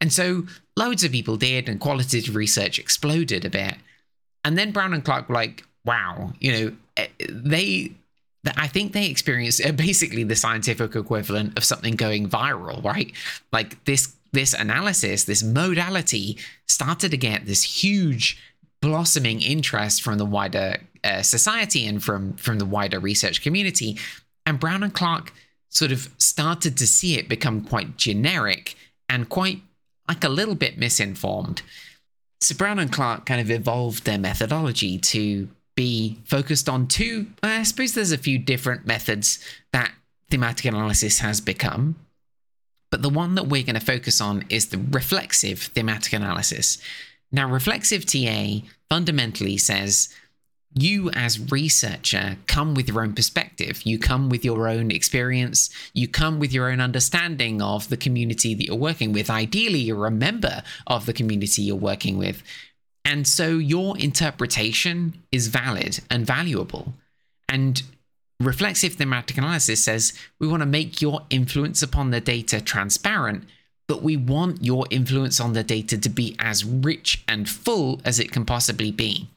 and 0.00 0.12
so 0.12 0.46
loads 0.76 1.04
of 1.04 1.12
people 1.12 1.36
did, 1.36 1.68
and 1.68 1.80
qualitative 1.80 2.36
research 2.36 2.78
exploded 2.78 3.44
a 3.44 3.50
bit. 3.50 3.74
And 4.44 4.56
then 4.56 4.70
Braun 4.70 4.94
and 4.94 5.04
Clarke 5.04 5.28
were 5.28 5.34
like, 5.34 5.64
wow, 5.84 6.32
you 6.40 6.52
know, 6.52 6.76
eh, 6.96 7.08
they 7.28 7.92
I 8.56 8.68
think 8.68 8.92
they 8.92 9.06
experienced 9.06 9.64
eh, 9.64 9.72
basically 9.72 10.24
the 10.24 10.36
scientific 10.36 10.94
equivalent 10.94 11.58
of 11.58 11.64
something 11.64 11.96
going 11.96 12.28
viral, 12.28 12.82
right? 12.84 13.12
Like 13.52 13.84
this 13.84 14.14
this 14.32 14.54
analysis, 14.54 15.24
this 15.24 15.42
modality 15.42 16.36
started 16.66 17.10
to 17.10 17.16
get 17.16 17.46
this 17.46 17.62
huge 17.62 18.38
blossoming 18.80 19.40
interest 19.40 20.02
from 20.02 20.18
the 20.18 20.24
wider 20.24 20.76
uh, 21.02 21.22
society 21.22 21.86
and 21.86 22.02
from 22.02 22.34
from 22.34 22.58
the 22.58 22.66
wider 22.66 23.00
research 23.00 23.42
community. 23.42 23.98
And 24.46 24.60
Braun 24.60 24.82
and 24.82 24.94
Clarke 24.94 25.32
sort 25.70 25.92
of 25.92 26.08
started 26.18 26.76
to 26.78 26.86
see 26.86 27.18
it 27.18 27.28
become 27.28 27.62
quite 27.62 27.96
generic 27.96 28.74
and 29.08 29.28
quite 29.28 29.60
like 30.08 30.24
a 30.24 30.28
little 30.28 30.54
bit 30.54 30.78
misinformed. 30.78 31.62
So 32.40 32.54
Braun 32.54 32.78
and 32.78 32.92
Clarke 32.92 33.26
kind 33.26 33.40
of 33.40 33.50
evolved 33.50 34.04
their 34.04 34.18
methodology 34.18 34.98
to 34.98 35.48
be 35.74 36.18
focused 36.24 36.68
on 36.68 36.88
two. 36.88 37.28
I 37.42 37.62
suppose 37.62 37.94
there's 37.94 38.12
a 38.12 38.18
few 38.18 38.38
different 38.38 38.86
methods 38.86 39.38
that 39.72 39.92
thematic 40.30 40.66
analysis 40.66 41.20
has 41.20 41.40
become. 41.40 41.96
But 42.90 43.02
the 43.02 43.10
one 43.10 43.34
that 43.34 43.48
we're 43.48 43.64
going 43.64 43.78
to 43.78 43.84
focus 43.84 44.20
on 44.20 44.44
is 44.48 44.68
the 44.68 44.78
reflexive 44.78 45.60
thematic 45.60 46.12
analysis. 46.12 46.78
Now, 47.30 47.48
reflexive 47.48 48.06
TA 48.06 48.60
fundamentally 48.88 49.58
says 49.58 50.08
you 50.74 51.10
as 51.10 51.50
researcher 51.50 52.36
come 52.46 52.74
with 52.74 52.88
your 52.88 53.02
own 53.02 53.14
perspective 53.14 53.82
you 53.82 53.98
come 53.98 54.28
with 54.28 54.44
your 54.44 54.68
own 54.68 54.90
experience 54.90 55.70
you 55.94 56.06
come 56.06 56.38
with 56.38 56.52
your 56.52 56.70
own 56.70 56.80
understanding 56.80 57.62
of 57.62 57.88
the 57.88 57.96
community 57.96 58.54
that 58.54 58.66
you're 58.66 58.76
working 58.76 59.12
with 59.12 59.30
ideally 59.30 59.78
you're 59.78 60.06
a 60.06 60.10
member 60.10 60.62
of 60.86 61.06
the 61.06 61.12
community 61.12 61.62
you're 61.62 61.76
working 61.76 62.18
with 62.18 62.42
And 63.08 63.26
so 63.26 63.56
your 63.56 63.96
interpretation 63.96 65.22
is 65.32 65.48
valid 65.48 66.00
and 66.10 66.26
valuable. 66.26 66.92
And 67.48 67.82
reflexive 68.38 68.94
thematic 68.94 69.38
analysis 69.38 69.82
says 69.82 70.12
we 70.38 70.46
want 70.46 70.60
to 70.60 70.66
make 70.66 71.00
your 71.00 71.22
influence 71.30 71.82
upon 71.82 72.10
the 72.10 72.20
data 72.20 72.60
transparent, 72.60 73.44
but 73.86 74.02
we 74.02 74.18
want 74.18 74.62
your 74.62 74.84
influence 74.90 75.40
on 75.40 75.54
the 75.54 75.64
data 75.64 75.96
to 75.96 76.08
be 76.10 76.36
as 76.38 76.66
rich 76.66 77.24
and 77.26 77.48
full 77.48 78.02
as 78.04 78.18
it 78.20 78.30
can 78.30 78.44
possibly 78.44 78.90
be. 78.90 79.30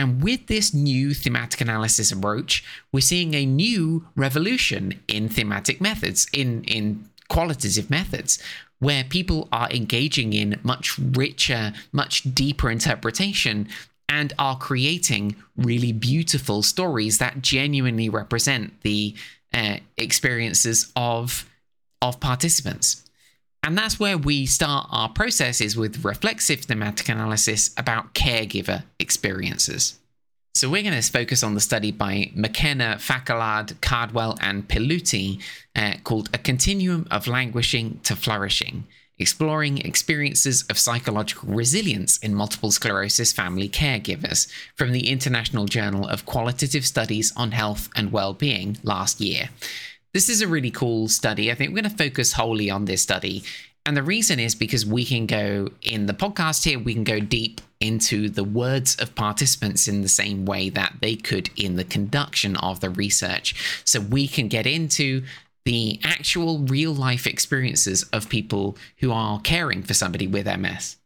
And 0.00 0.22
with 0.22 0.46
this 0.46 0.72
new 0.72 1.12
thematic 1.12 1.60
analysis 1.60 2.10
approach, 2.10 2.64
we're 2.90 3.02
seeing 3.02 3.34
a 3.34 3.44
new 3.44 4.06
revolution 4.16 4.98
in 5.08 5.28
thematic 5.28 5.78
methods, 5.78 6.26
in, 6.32 6.64
in 6.64 7.10
qualitative 7.28 7.90
methods, 7.90 8.42
where 8.78 9.04
people 9.04 9.46
are 9.52 9.68
engaging 9.70 10.32
in 10.32 10.58
much 10.62 10.98
richer, 10.98 11.74
much 11.92 12.22
deeper 12.34 12.70
interpretation 12.70 13.68
and 14.08 14.32
are 14.38 14.56
creating 14.56 15.36
really 15.54 15.92
beautiful 15.92 16.62
stories 16.62 17.18
that 17.18 17.42
genuinely 17.42 18.08
represent 18.08 18.80
the 18.80 19.14
uh, 19.52 19.76
experiences 19.98 20.90
of, 20.96 21.46
of 22.00 22.18
participants. 22.20 23.04
And 23.62 23.76
that's 23.76 24.00
where 24.00 24.16
we 24.16 24.46
start 24.46 24.88
our 24.90 25.10
processes 25.10 25.76
with 25.76 26.04
reflexive 26.04 26.60
thematic 26.60 27.08
analysis 27.08 27.70
about 27.76 28.14
caregiver 28.14 28.84
experiences. 28.98 29.98
So 30.54 30.68
we're 30.68 30.82
going 30.82 31.00
to 31.00 31.12
focus 31.12 31.42
on 31.42 31.54
the 31.54 31.60
study 31.60 31.92
by 31.92 32.32
McKenna, 32.34 32.96
Fakolade, 32.98 33.80
Cardwell, 33.80 34.36
and 34.40 34.66
Pilutti 34.66 35.40
uh, 35.76 35.94
called 36.02 36.28
A 36.34 36.38
Continuum 36.38 37.06
of 37.10 37.26
Languishing 37.28 38.00
to 38.02 38.16
Flourishing, 38.16 38.86
exploring 39.18 39.78
experiences 39.78 40.64
of 40.68 40.78
psychological 40.78 41.50
resilience 41.50 42.18
in 42.18 42.34
multiple 42.34 42.72
sclerosis 42.72 43.32
family 43.32 43.68
caregivers 43.68 44.50
from 44.74 44.92
the 44.92 45.08
International 45.08 45.66
Journal 45.66 46.08
of 46.08 46.26
Qualitative 46.26 46.84
Studies 46.84 47.32
on 47.36 47.52
Health 47.52 47.88
and 47.94 48.10
Well-being 48.10 48.78
last 48.82 49.20
year. 49.20 49.50
This 50.12 50.28
is 50.28 50.40
a 50.40 50.48
really 50.48 50.72
cool 50.72 51.08
study. 51.08 51.52
I 51.52 51.54
think 51.54 51.70
we're 51.70 51.82
going 51.82 51.96
to 51.96 52.04
focus 52.04 52.32
wholly 52.32 52.68
on 52.68 52.84
this 52.84 53.00
study. 53.00 53.44
And 53.86 53.96
the 53.96 54.02
reason 54.02 54.40
is 54.40 54.54
because 54.54 54.84
we 54.84 55.04
can 55.04 55.26
go 55.26 55.68
in 55.82 56.06
the 56.06 56.12
podcast 56.12 56.64
here, 56.64 56.78
we 56.78 56.94
can 56.94 57.04
go 57.04 57.20
deep 57.20 57.60
into 57.78 58.28
the 58.28 58.44
words 58.44 58.96
of 58.96 59.14
participants 59.14 59.88
in 59.88 60.02
the 60.02 60.08
same 60.08 60.44
way 60.44 60.68
that 60.68 60.96
they 61.00 61.16
could 61.16 61.48
in 61.56 61.76
the 61.76 61.84
conduction 61.84 62.56
of 62.56 62.80
the 62.80 62.90
research. 62.90 63.82
So 63.84 64.00
we 64.00 64.26
can 64.26 64.48
get 64.48 64.66
into 64.66 65.22
the 65.64 66.00
actual 66.02 66.58
real 66.58 66.92
life 66.92 67.26
experiences 67.26 68.02
of 68.12 68.28
people 68.28 68.76
who 68.98 69.12
are 69.12 69.40
caring 69.40 69.82
for 69.82 69.94
somebody 69.94 70.26
with 70.26 70.46
MS. 70.46 70.96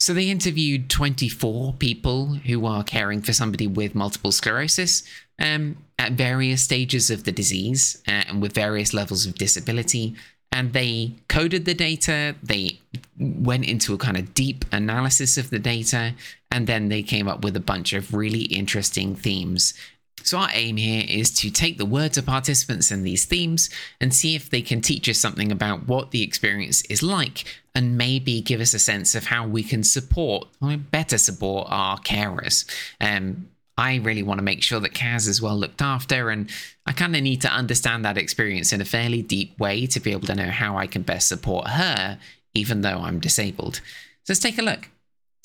So 0.00 0.14
they 0.14 0.30
interviewed 0.30 0.88
24 0.88 1.74
people 1.74 2.26
who 2.46 2.64
are 2.64 2.82
caring 2.82 3.20
for 3.20 3.34
somebody 3.34 3.66
with 3.66 3.94
multiple 3.94 4.32
sclerosis 4.32 5.02
um, 5.38 5.76
at 6.00 6.12
various 6.12 6.62
stages 6.62 7.10
of 7.10 7.24
the 7.24 7.30
disease 7.30 8.02
uh, 8.08 8.24
and 8.28 8.40
with 8.40 8.54
various 8.54 8.94
levels 8.94 9.26
of 9.26 9.34
disability. 9.34 10.14
And 10.50 10.72
they 10.72 11.12
coded 11.28 11.66
the 11.66 11.74
data, 11.74 12.34
they 12.42 12.80
went 13.18 13.66
into 13.66 13.92
a 13.92 13.98
kind 13.98 14.16
of 14.16 14.32
deep 14.32 14.64
analysis 14.72 15.36
of 15.36 15.50
the 15.50 15.58
data, 15.58 16.14
and 16.50 16.66
then 16.66 16.88
they 16.88 17.02
came 17.02 17.28
up 17.28 17.44
with 17.44 17.54
a 17.54 17.60
bunch 17.60 17.92
of 17.92 18.14
really 18.14 18.44
interesting 18.44 19.14
themes. 19.14 19.74
So, 20.22 20.38
our 20.38 20.48
aim 20.52 20.76
here 20.76 21.04
is 21.06 21.30
to 21.40 21.50
take 21.50 21.78
the 21.78 21.86
words 21.86 22.18
of 22.18 22.26
participants 22.26 22.90
and 22.90 23.06
these 23.06 23.26
themes 23.26 23.70
and 24.00 24.14
see 24.14 24.34
if 24.34 24.50
they 24.50 24.60
can 24.60 24.80
teach 24.80 25.08
us 25.08 25.18
something 25.18 25.52
about 25.52 25.86
what 25.86 26.10
the 26.10 26.22
experience 26.22 26.82
is 26.82 27.02
like 27.02 27.44
and 27.74 27.96
maybe 27.96 28.40
give 28.40 28.60
us 28.60 28.74
a 28.74 28.78
sense 28.78 29.14
of 29.14 29.26
how 29.26 29.46
we 29.46 29.62
can 29.62 29.84
support, 29.84 30.48
or 30.60 30.76
better 30.76 31.18
support 31.18 31.68
our 31.70 31.98
carers. 31.98 32.64
Um, 33.00 33.48
I 33.80 33.96
really 33.96 34.22
want 34.22 34.38
to 34.38 34.44
make 34.44 34.62
sure 34.62 34.78
that 34.80 34.92
Kaz 34.92 35.26
is 35.26 35.40
well 35.40 35.56
looked 35.56 35.80
after, 35.80 36.28
and 36.28 36.50
I 36.84 36.92
kind 36.92 37.16
of 37.16 37.22
need 37.22 37.40
to 37.40 37.48
understand 37.48 38.04
that 38.04 38.18
experience 38.18 38.74
in 38.74 38.82
a 38.82 38.84
fairly 38.84 39.22
deep 39.22 39.58
way 39.58 39.86
to 39.86 40.00
be 40.00 40.12
able 40.12 40.26
to 40.26 40.34
know 40.34 40.50
how 40.50 40.76
I 40.76 40.86
can 40.86 41.00
best 41.00 41.28
support 41.28 41.66
her, 41.68 42.18
even 42.52 42.82
though 42.82 42.98
I'm 42.98 43.20
disabled. 43.20 43.76
So 43.76 44.32
let's 44.32 44.40
take 44.40 44.58
a 44.58 44.62
look. 44.62 44.90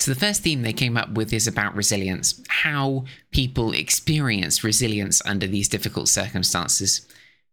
So, 0.00 0.12
the 0.12 0.20
first 0.20 0.42
theme 0.42 0.60
they 0.60 0.74
came 0.74 0.98
up 0.98 1.12
with 1.12 1.32
is 1.32 1.46
about 1.46 1.74
resilience, 1.74 2.42
how 2.48 3.06
people 3.30 3.72
experience 3.72 4.62
resilience 4.62 5.22
under 5.24 5.46
these 5.46 5.70
difficult 5.70 6.08
circumstances. 6.08 7.06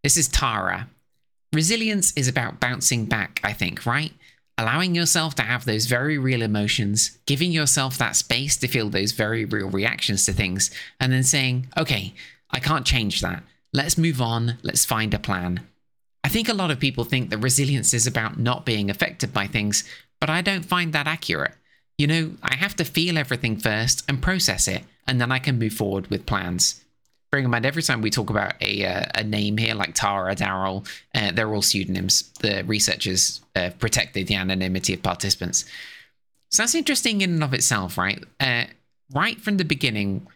This 0.03 0.17
is 0.17 0.27
Tara. 0.27 0.89
Resilience 1.53 2.11
is 2.17 2.27
about 2.27 2.59
bouncing 2.59 3.05
back, 3.05 3.39
I 3.41 3.53
think, 3.53 3.85
right? 3.85 4.11
Allowing 4.57 4.95
yourself 4.95 5.36
to 5.36 5.41
have 5.41 5.65
those 5.65 5.86
very 5.86 6.17
real 6.17 6.41
emotions, 6.41 7.17
giving 7.25 7.51
yourself 7.51 7.98
that 7.98 8.15
space 8.15 8.57
to 8.57 8.67
feel 8.67 8.89
those 8.89 9.12
very 9.12 9.45
real 9.45 9.69
reactions 9.69 10.25
to 10.25 10.33
things, 10.33 10.69
and 11.00 11.12
then 11.12 11.24
saying, 11.24 11.67
okay, 11.77 12.13
I 12.51 12.60
can't 12.60 12.86
change 12.86 13.22
that. 13.22 13.43
Let's 13.74 13.98
move 13.98 14.22
on. 14.22 14.57
Let's 14.62 14.86
find 14.86 15.13
a 15.13 15.19
plan. 15.19 15.62
I 16.24 16.29
think 16.29 16.48
a 16.48 16.53
lot 16.53 16.72
of 16.72 16.79
people 16.79 17.03
think 17.03 17.29
that 17.29 17.39
resilience 17.39 17.93
is 17.93 18.07
about 18.07 18.39
not 18.39 18.65
being 18.65 18.89
affected 18.89 19.33
by 19.33 19.48
things, 19.48 19.83
but 20.22 20.29
I 20.29 20.41
don't 20.41 20.65
find 20.65 20.93
that 20.93 21.07
accurate. 21.07 21.55
You 21.98 22.07
know, 22.07 22.31
I 22.41 22.55
have 22.55 22.75
to 22.77 22.86
feel 22.86 23.17
everything 23.17 23.57
first 23.57 24.03
and 24.07 24.22
process 24.22 24.67
it, 24.67 24.83
and 25.07 25.19
then 25.19 25.31
I 25.31 25.39
can 25.39 25.60
move 25.60 25.74
forward 25.74 26.07
with 26.07 26.25
plans 26.25 26.82
in 27.37 27.49
mind 27.49 27.65
every 27.65 27.83
time 27.83 28.01
we 28.01 28.09
talk 28.09 28.29
about 28.29 28.53
a 28.61 28.85
uh, 28.85 29.05
a 29.15 29.23
name 29.23 29.57
here 29.57 29.75
like 29.75 29.93
Tara, 29.93 30.35
Daryl, 30.35 30.87
uh, 31.15 31.31
they're 31.31 31.53
all 31.53 31.61
pseudonyms. 31.61 32.31
The 32.39 32.63
researchers 32.65 33.41
uh, 33.55 33.71
protected 33.79 34.27
the 34.27 34.35
anonymity 34.35 34.93
of 34.93 35.03
participants. 35.03 35.65
So 36.51 36.61
that's 36.61 36.75
interesting 36.75 37.21
in 37.21 37.31
and 37.31 37.43
of 37.43 37.53
itself, 37.53 37.97
right? 37.97 38.23
Uh, 38.39 38.65
right 39.11 39.39
from 39.41 39.57
the 39.57 39.65
beginning, 39.65 40.27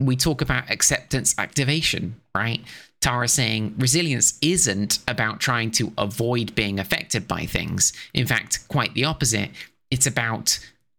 we 0.00 0.16
talk 0.16 0.40
about 0.40 0.70
acceptance 0.70 1.34
activation, 1.38 2.16
right? 2.34 2.60
Tara 3.00 3.28
saying 3.28 3.74
resilience 3.78 4.38
isn't 4.40 4.98
about 5.08 5.40
trying 5.40 5.70
to 5.72 5.92
avoid 5.98 6.54
being 6.54 6.78
affected 6.78 7.28
by 7.28 7.46
things. 7.46 7.92
In 8.14 8.26
fact, 8.26 8.66
quite 8.68 8.94
the 8.94 9.04
opposite. 9.04 9.50
It's 9.90 10.06
about 10.06 10.58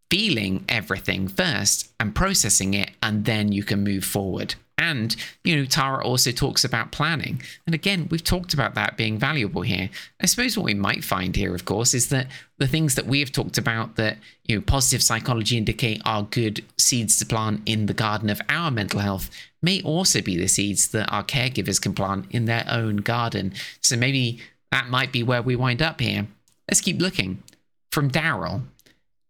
feeling 0.09 0.63
everything 0.69 1.27
first 1.27 1.91
and 2.00 2.13
processing 2.13 2.73
it, 2.73 2.91
and 3.01 3.25
then 3.25 3.51
you 3.51 3.63
can 3.63 3.83
move 3.83 4.05
forward. 4.05 4.55
And, 4.77 5.15
you 5.44 5.56
know, 5.56 5.65
Tara 5.65 6.03
also 6.03 6.32
talks 6.32 6.63
about 6.63 6.92
planning. 6.92 7.42
And 7.65 7.75
again, 7.75 8.08
we've 8.10 8.24
talked 8.24 8.53
about 8.53 8.74
that 8.75 8.98
being 8.98 9.18
valuable 9.18 9.62
here. 9.62 9.89
I 10.20 10.25
suppose 10.25 10.58
what 10.58 10.65
we 10.65 10.74
might 10.74 11.03
find 11.03 11.36
here, 11.36 11.53
of 11.53 11.63
course, 11.65 11.94
is 11.94 12.10
that 12.10 12.27
the 12.58 12.68
things 12.68 12.96
that 12.96 13.06
we 13.06 13.20
have 13.20 13.32
talked 13.32 13.58
about 13.58 13.96
that, 13.98 14.18
you 14.46 14.56
know, 14.56 14.62
positive 14.62 15.03
psychology 15.03 15.58
indicate 15.58 16.01
are 16.06 16.24
good 16.24 16.65
seeds 16.77 17.20
to 17.20 17.25
plant 17.25 17.62
in 17.65 17.86
the 17.86 17.94
garden 17.94 18.30
of 18.30 18.42
our 18.50 18.72
mental 18.72 19.00
health 19.00 19.30
may 19.62 19.82
also 19.84 20.22
be 20.22 20.38
the 20.38 20.48
seeds 20.48 20.89
that 20.89 21.12
our 21.12 21.24
caregivers 21.24 21.82
can 21.82 21.94
plant 21.94 22.25
in 22.32 22.46
their 22.46 22.65
own 22.70 22.98
garden. 22.98 23.53
So 23.82 23.96
maybe 23.96 24.42
that 24.72 24.89
might 24.89 25.12
be 25.12 25.24
where 25.24 25.42
we 25.42 25.56
wind 25.56 25.82
up 25.82 26.01
here. 26.01 26.27
Let's 26.70 26.82
keep 26.82 27.00
looking. 27.00 27.44
From 27.92 28.10
Daryl, 28.10 28.63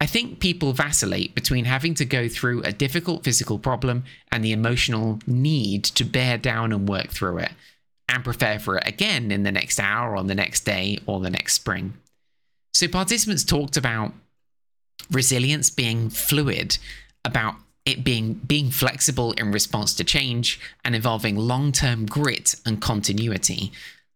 I 0.01 0.05
think 0.05 0.39
people 0.39 0.73
vacillate 0.73 1.33
between 1.33 1.65
having 1.65 1.93
to 1.95 2.05
go 2.05 2.27
through 2.27 2.61
a 2.63 2.73
difficult 2.73 3.23
physical 3.23 3.57
problem 3.57 4.03
and 4.31 4.43
the 4.43 4.51
emotional 4.51 5.19
need 5.25 5.83
to 5.85 6.03
bear 6.03 6.37
down 6.37 6.73
and 6.73 6.89
work 6.89 7.09
through 7.09 7.37
it, 7.37 7.51
and 8.09 8.23
prepare 8.23 8.59
for 8.59 8.77
it 8.77 8.87
again 8.87 9.31
in 9.31 9.43
the 9.43 9.51
next 9.51 9.79
hour 9.79 10.15
on 10.15 10.27
the 10.27 10.35
next 10.35 10.65
day 10.65 10.97
or 11.05 11.19
the 11.19 11.29
next 11.29 11.53
spring. 11.53 11.93
So, 12.73 12.87
participants 12.87 13.43
talked 13.43 13.77
about 13.77 14.13
resilience 15.11 15.69
being 15.69 16.09
fluid, 16.09 16.77
about 17.23 17.55
it 17.85 18.03
being 18.03 18.33
being 18.33 18.71
flexible 18.71 19.33
in 19.33 19.51
response 19.51 19.93
to 19.95 20.03
change 20.03 20.59
and 20.83 20.95
involving 20.95 21.35
long-term 21.35 22.05
grit 22.05 22.55
and 22.65 22.81
continuity. 22.81 23.71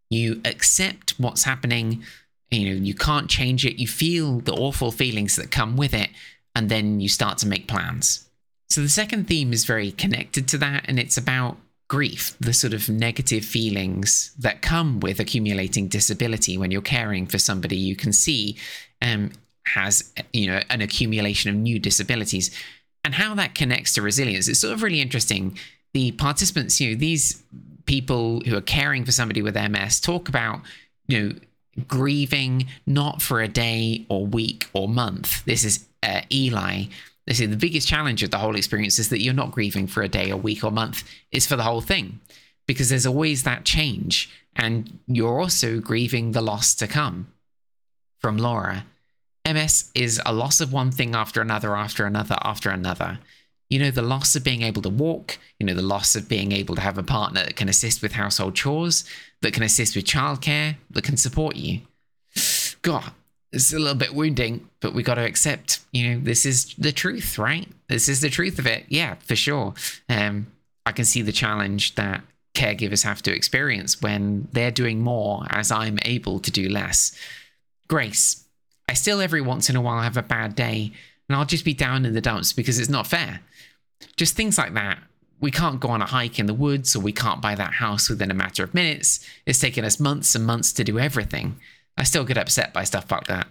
You 0.10 0.42
accept 0.46 1.12
what's 1.18 1.44
happening 1.44 2.04
you 2.52 2.70
know 2.70 2.82
you 2.82 2.94
can't 2.94 3.30
change 3.30 3.66
it. 3.66 3.80
You 3.80 3.88
feel 3.88 4.40
the 4.40 4.54
awful 4.54 4.92
feelings 4.92 5.36
that 5.36 5.52
come 5.52 5.76
with 5.78 5.94
it 5.94 6.10
and 6.56 6.70
then 6.70 7.00
you 7.00 7.10
start 7.10 7.38
to 7.40 7.48
make 7.48 7.68
plans. 7.68 8.28
So 8.70 8.82
the 8.82 8.90
second 8.90 9.28
theme 9.28 9.54
is 9.54 9.66
very 9.66 9.92
connected 9.92 10.48
to 10.50 10.58
that 10.60 10.86
and 10.88 11.00
it's 11.00 11.18
about 11.18 11.58
grief 11.90 12.36
the 12.42 12.54
sort 12.54 12.74
of 12.74 12.90
negative 12.90 13.46
feelings 13.46 14.34
that 14.38 14.62
come 14.62 15.00
with 15.00 15.22
accumulating 15.22 15.88
disability 15.88 16.58
when 16.58 16.70
you're 16.70 16.82
caring 16.82 17.26
for 17.26 17.38
somebody 17.38 17.78
you 17.78 17.96
can 17.96 18.12
see 18.12 18.58
um, 19.02 19.32
has 19.66 20.12
you 20.34 20.48
know 20.48 20.60
an 20.70 20.82
accumulation 20.82 21.50
of 21.50 21.56
new 21.56 21.80
disabilities 21.80 22.52
and 23.04 23.16
how 23.16 23.34
that 23.36 23.56
connects 23.56 23.94
to 23.94 24.02
resilience. 24.02 24.50
It's 24.50 24.60
sort 24.60 24.74
of 24.74 24.84
really 24.84 25.00
interesting. 25.00 25.58
The 25.94 26.12
participants 26.12 26.80
you 26.82 26.92
know 26.92 27.00
these 27.00 27.42
people 27.86 28.42
who 28.42 28.56
are 28.56 28.62
caring 28.62 29.06
for 29.06 29.14
somebody 29.14 29.42
with 29.42 29.56
ms 29.56 30.02
talk 30.02 30.28
about 30.28 30.60
you 31.08 31.20
know 31.20 31.36
grieving 31.88 32.68
not 32.86 33.22
for 33.22 33.42
a 33.42 33.48
day 33.48 34.06
or 34.10 34.26
week 34.26 34.68
or 34.74 34.88
month. 34.88 35.44
This 35.46 35.64
is 35.64 35.86
uh, 36.04 36.22
Eli. 36.32 36.86
This 37.26 37.40
is 37.40 37.50
the 37.50 37.58
biggest 37.58 37.88
challenge 37.88 38.24
of 38.24 38.32
the 38.32 38.38
whole 38.38 38.56
experience 38.56 39.00
is 39.00 39.10
that 39.10 39.22
you're 39.22 39.34
not 39.34 39.52
grieving 39.52 39.86
for 39.86 40.02
a 40.02 40.08
day 40.08 40.32
or 40.32 40.38
week 40.38 40.64
or 40.64 40.72
month. 40.72 41.04
It's 41.32 41.46
for 41.46 41.58
the 41.58 41.64
whole 41.64 41.82
thing 41.82 42.20
because 42.68 42.90
there's 42.90 43.06
always 43.06 43.44
that 43.44 43.66
change. 43.66 44.30
And 44.56 45.00
you're 45.08 45.40
also 45.40 45.80
grieving 45.80 46.32
the 46.32 46.42
loss 46.42 46.74
to 46.76 46.88
come 46.88 47.28
from 48.20 48.38
Laura. 48.38 48.86
MS 49.46 49.92
is 49.94 50.22
a 50.26 50.34
loss 50.34 50.60
of 50.60 50.74
one 50.74 50.92
thing 50.92 51.16
after 51.16 51.42
another, 51.42 51.76
after 51.76 52.06
another, 52.06 52.38
after 52.44 52.70
another. 52.70 53.20
You 53.70 53.80
know, 53.80 53.92
the 53.92 54.02
loss 54.02 54.36
of 54.36 54.44
being 54.44 54.62
able 54.62 54.82
to 54.84 54.90
walk, 54.90 55.38
you 55.60 55.66
know, 55.66 55.74
the 55.74 55.82
loss 55.82 56.16
of 56.16 56.30
being 56.30 56.52
able 56.52 56.76
to 56.76 56.82
have 56.82 56.98
a 56.98 57.04
partner 57.04 57.44
that 57.44 57.56
can 57.56 57.68
assist 57.68 58.02
with 58.02 58.14
household 58.14 58.56
chores, 58.56 59.04
that 59.42 59.54
can 59.54 59.64
assist 59.64 59.96
with 59.96 60.06
childcare, 60.06 60.78
that 60.92 61.04
can 61.04 61.18
support 61.18 61.56
you. 61.56 61.82
God, 62.82 63.12
it's 63.52 63.74
a 63.74 63.80
little 63.80 63.96
bit 63.96 64.14
wounding, 64.14 64.70
but 64.80 64.94
we 64.94 65.04
got 65.04 65.16
to 65.16 65.26
accept, 65.26 65.80
you 65.92 66.10
know, 66.10 66.20
this 66.20 66.46
is 66.46 66.74
the 66.78 66.92
truth, 66.92 67.38
right? 67.38 67.68
This 67.88 68.08
is 68.08 68.22
the 68.22 68.30
truth 68.30 68.60
of 68.60 68.68
it. 68.68 68.86
Yeah, 68.88 69.16
for 69.16 69.36
sure. 69.36 69.74
Um, 70.10 70.48
I 70.86 70.92
can 70.92 71.06
see 71.06 71.22
the 71.22 71.32
challenge 71.32 71.96
that 71.96 72.24
caregivers 72.54 73.04
have 73.04 73.22
to 73.24 73.34
experience 73.34 74.02
when 74.02 74.48
they're 74.52 74.72
doing 74.72 75.02
more 75.02 75.46
as 75.50 75.72
I'm 75.72 76.00
able 76.06 76.40
to 76.40 76.52
do 76.52 76.70
less. 76.70 77.12
Grace, 77.88 78.46
I 78.90 78.94
still 78.94 79.22
every 79.22 79.42
once 79.42 79.70
in 79.70 79.76
a 79.76 79.82
while 79.82 80.02
have 80.02 80.18
a 80.18 80.24
bad 80.24 80.56
day 80.56 80.92
and 81.28 81.36
I'll 81.36 81.46
just 81.46 81.66
be 81.66 81.74
down 81.74 82.06
in 82.06 82.14
the 82.14 82.22
dumps 82.22 82.54
because 82.54 82.80
it's 82.80 82.90
not 82.90 83.08
fair. 83.08 83.42
Just 84.16 84.36
things 84.36 84.58
like 84.58 84.74
that. 84.74 85.00
We 85.40 85.52
can't 85.52 85.80
go 85.80 85.90
on 85.90 86.02
a 86.02 86.06
hike 86.06 86.40
in 86.40 86.48
the 86.48 86.54
woods 86.54 86.96
or 86.96 87.00
we 87.00 87.12
can't 87.12 87.42
buy 87.42 87.56
that 87.56 87.74
house 87.74 88.10
within 88.10 88.32
a 88.32 88.36
matter 88.36 88.64
of 88.64 88.74
minutes. 88.74 89.20
It's 89.46 89.60
taken 89.60 89.86
us 89.86 90.00
months 90.00 90.34
and 90.36 90.46
months 90.46 90.74
to 90.74 90.84
do 90.84 90.98
everything. 90.98 91.60
I 91.96 92.04
still 92.04 92.24
get 92.24 92.38
upset 92.38 92.74
by 92.74 92.84
stuff 92.84 93.12
like 93.12 93.28
that. 93.28 93.48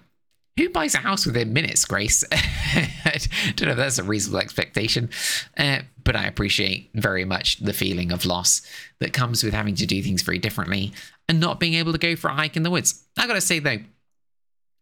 Who 0.56 0.70
buys 0.70 0.94
a 0.94 0.98
house 0.98 1.26
within 1.26 1.52
minutes, 1.52 1.84
Grace? 1.84 2.24
I 2.32 3.18
don't 3.56 3.66
know 3.66 3.72
if 3.72 3.76
that's 3.76 3.98
a 3.98 4.04
reasonable 4.04 4.40
expectation, 4.40 5.10
uh, 5.58 5.80
but 6.02 6.16
I 6.16 6.26
appreciate 6.26 6.90
very 6.94 7.26
much 7.26 7.58
the 7.58 7.74
feeling 7.74 8.10
of 8.10 8.24
loss 8.24 8.62
that 9.00 9.12
comes 9.12 9.44
with 9.44 9.52
having 9.52 9.74
to 9.74 9.86
do 9.86 10.02
things 10.02 10.22
very 10.22 10.38
differently 10.38 10.92
and 11.28 11.40
not 11.40 11.60
being 11.60 11.74
able 11.74 11.92
to 11.92 11.98
go 11.98 12.16
for 12.16 12.28
a 12.28 12.34
hike 12.34 12.56
in 12.56 12.62
the 12.62 12.70
woods. 12.70 13.04
I 13.18 13.26
gotta 13.26 13.42
say 13.42 13.58
though, 13.58 13.78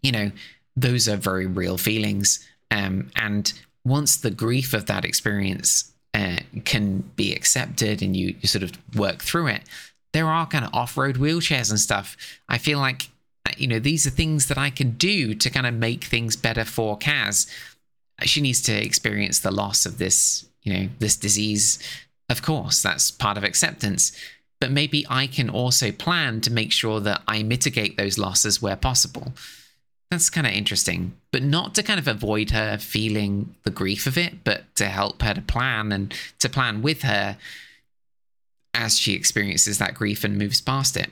you 0.00 0.12
know, 0.12 0.30
those 0.76 1.08
are 1.08 1.16
very 1.16 1.46
real 1.46 1.76
feelings. 1.76 2.46
Um, 2.70 3.10
and 3.16 3.52
once 3.84 4.16
the 4.16 4.30
grief 4.30 4.74
of 4.74 4.86
that 4.86 5.04
experience 5.04 5.92
uh, 6.14 6.38
can 6.64 7.00
be 7.16 7.32
accepted 7.32 8.02
and 8.02 8.16
you, 8.16 8.34
you 8.40 8.48
sort 8.48 8.62
of 8.62 8.72
work 8.96 9.22
through 9.22 9.48
it, 9.48 9.62
there 10.12 10.26
are 10.26 10.46
kind 10.46 10.64
of 10.64 10.72
off 10.72 10.96
road 10.96 11.16
wheelchairs 11.16 11.70
and 11.70 11.80
stuff. 11.80 12.16
I 12.48 12.58
feel 12.58 12.78
like, 12.78 13.10
uh, 13.46 13.52
you 13.56 13.66
know, 13.66 13.80
these 13.80 14.06
are 14.06 14.10
things 14.10 14.46
that 14.48 14.58
I 14.58 14.70
can 14.70 14.92
do 14.92 15.34
to 15.34 15.50
kind 15.50 15.66
of 15.66 15.74
make 15.74 16.04
things 16.04 16.36
better 16.36 16.64
for 16.64 16.98
Kaz. 16.98 17.50
She 18.22 18.40
needs 18.40 18.62
to 18.62 18.72
experience 18.72 19.40
the 19.40 19.50
loss 19.50 19.86
of 19.86 19.98
this, 19.98 20.46
you 20.62 20.72
know, 20.72 20.88
this 21.00 21.16
disease. 21.16 21.80
Of 22.30 22.42
course, 22.42 22.80
that's 22.80 23.10
part 23.10 23.36
of 23.36 23.44
acceptance. 23.44 24.12
But 24.60 24.70
maybe 24.70 25.04
I 25.10 25.26
can 25.26 25.50
also 25.50 25.90
plan 25.90 26.40
to 26.42 26.52
make 26.52 26.72
sure 26.72 27.00
that 27.00 27.22
I 27.26 27.42
mitigate 27.42 27.96
those 27.96 28.16
losses 28.16 28.62
where 28.62 28.76
possible. 28.76 29.32
That's 30.10 30.30
kind 30.30 30.46
of 30.46 30.52
interesting, 30.52 31.16
but 31.32 31.42
not 31.42 31.74
to 31.74 31.82
kind 31.82 31.98
of 31.98 32.06
avoid 32.06 32.50
her 32.50 32.78
feeling 32.78 33.54
the 33.64 33.70
grief 33.70 34.06
of 34.06 34.16
it, 34.16 34.44
but 34.44 34.74
to 34.76 34.86
help 34.86 35.22
her 35.22 35.34
to 35.34 35.40
plan 35.40 35.90
and 35.92 36.14
to 36.38 36.48
plan 36.48 36.82
with 36.82 37.02
her 37.02 37.36
as 38.74 38.98
she 38.98 39.14
experiences 39.14 39.78
that 39.78 39.94
grief 39.94 40.24
and 40.24 40.36
moves 40.36 40.60
past 40.60 40.96
it. 40.96 41.10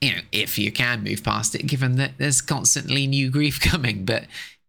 You 0.00 0.16
know, 0.16 0.20
if 0.30 0.58
you 0.58 0.70
can 0.72 1.02
move 1.02 1.24
past 1.24 1.54
it, 1.54 1.66
given 1.66 1.96
that 1.96 2.12
there's 2.18 2.40
constantly 2.40 3.06
new 3.06 3.30
grief 3.30 3.60
coming, 3.62 4.04
but 4.04 4.24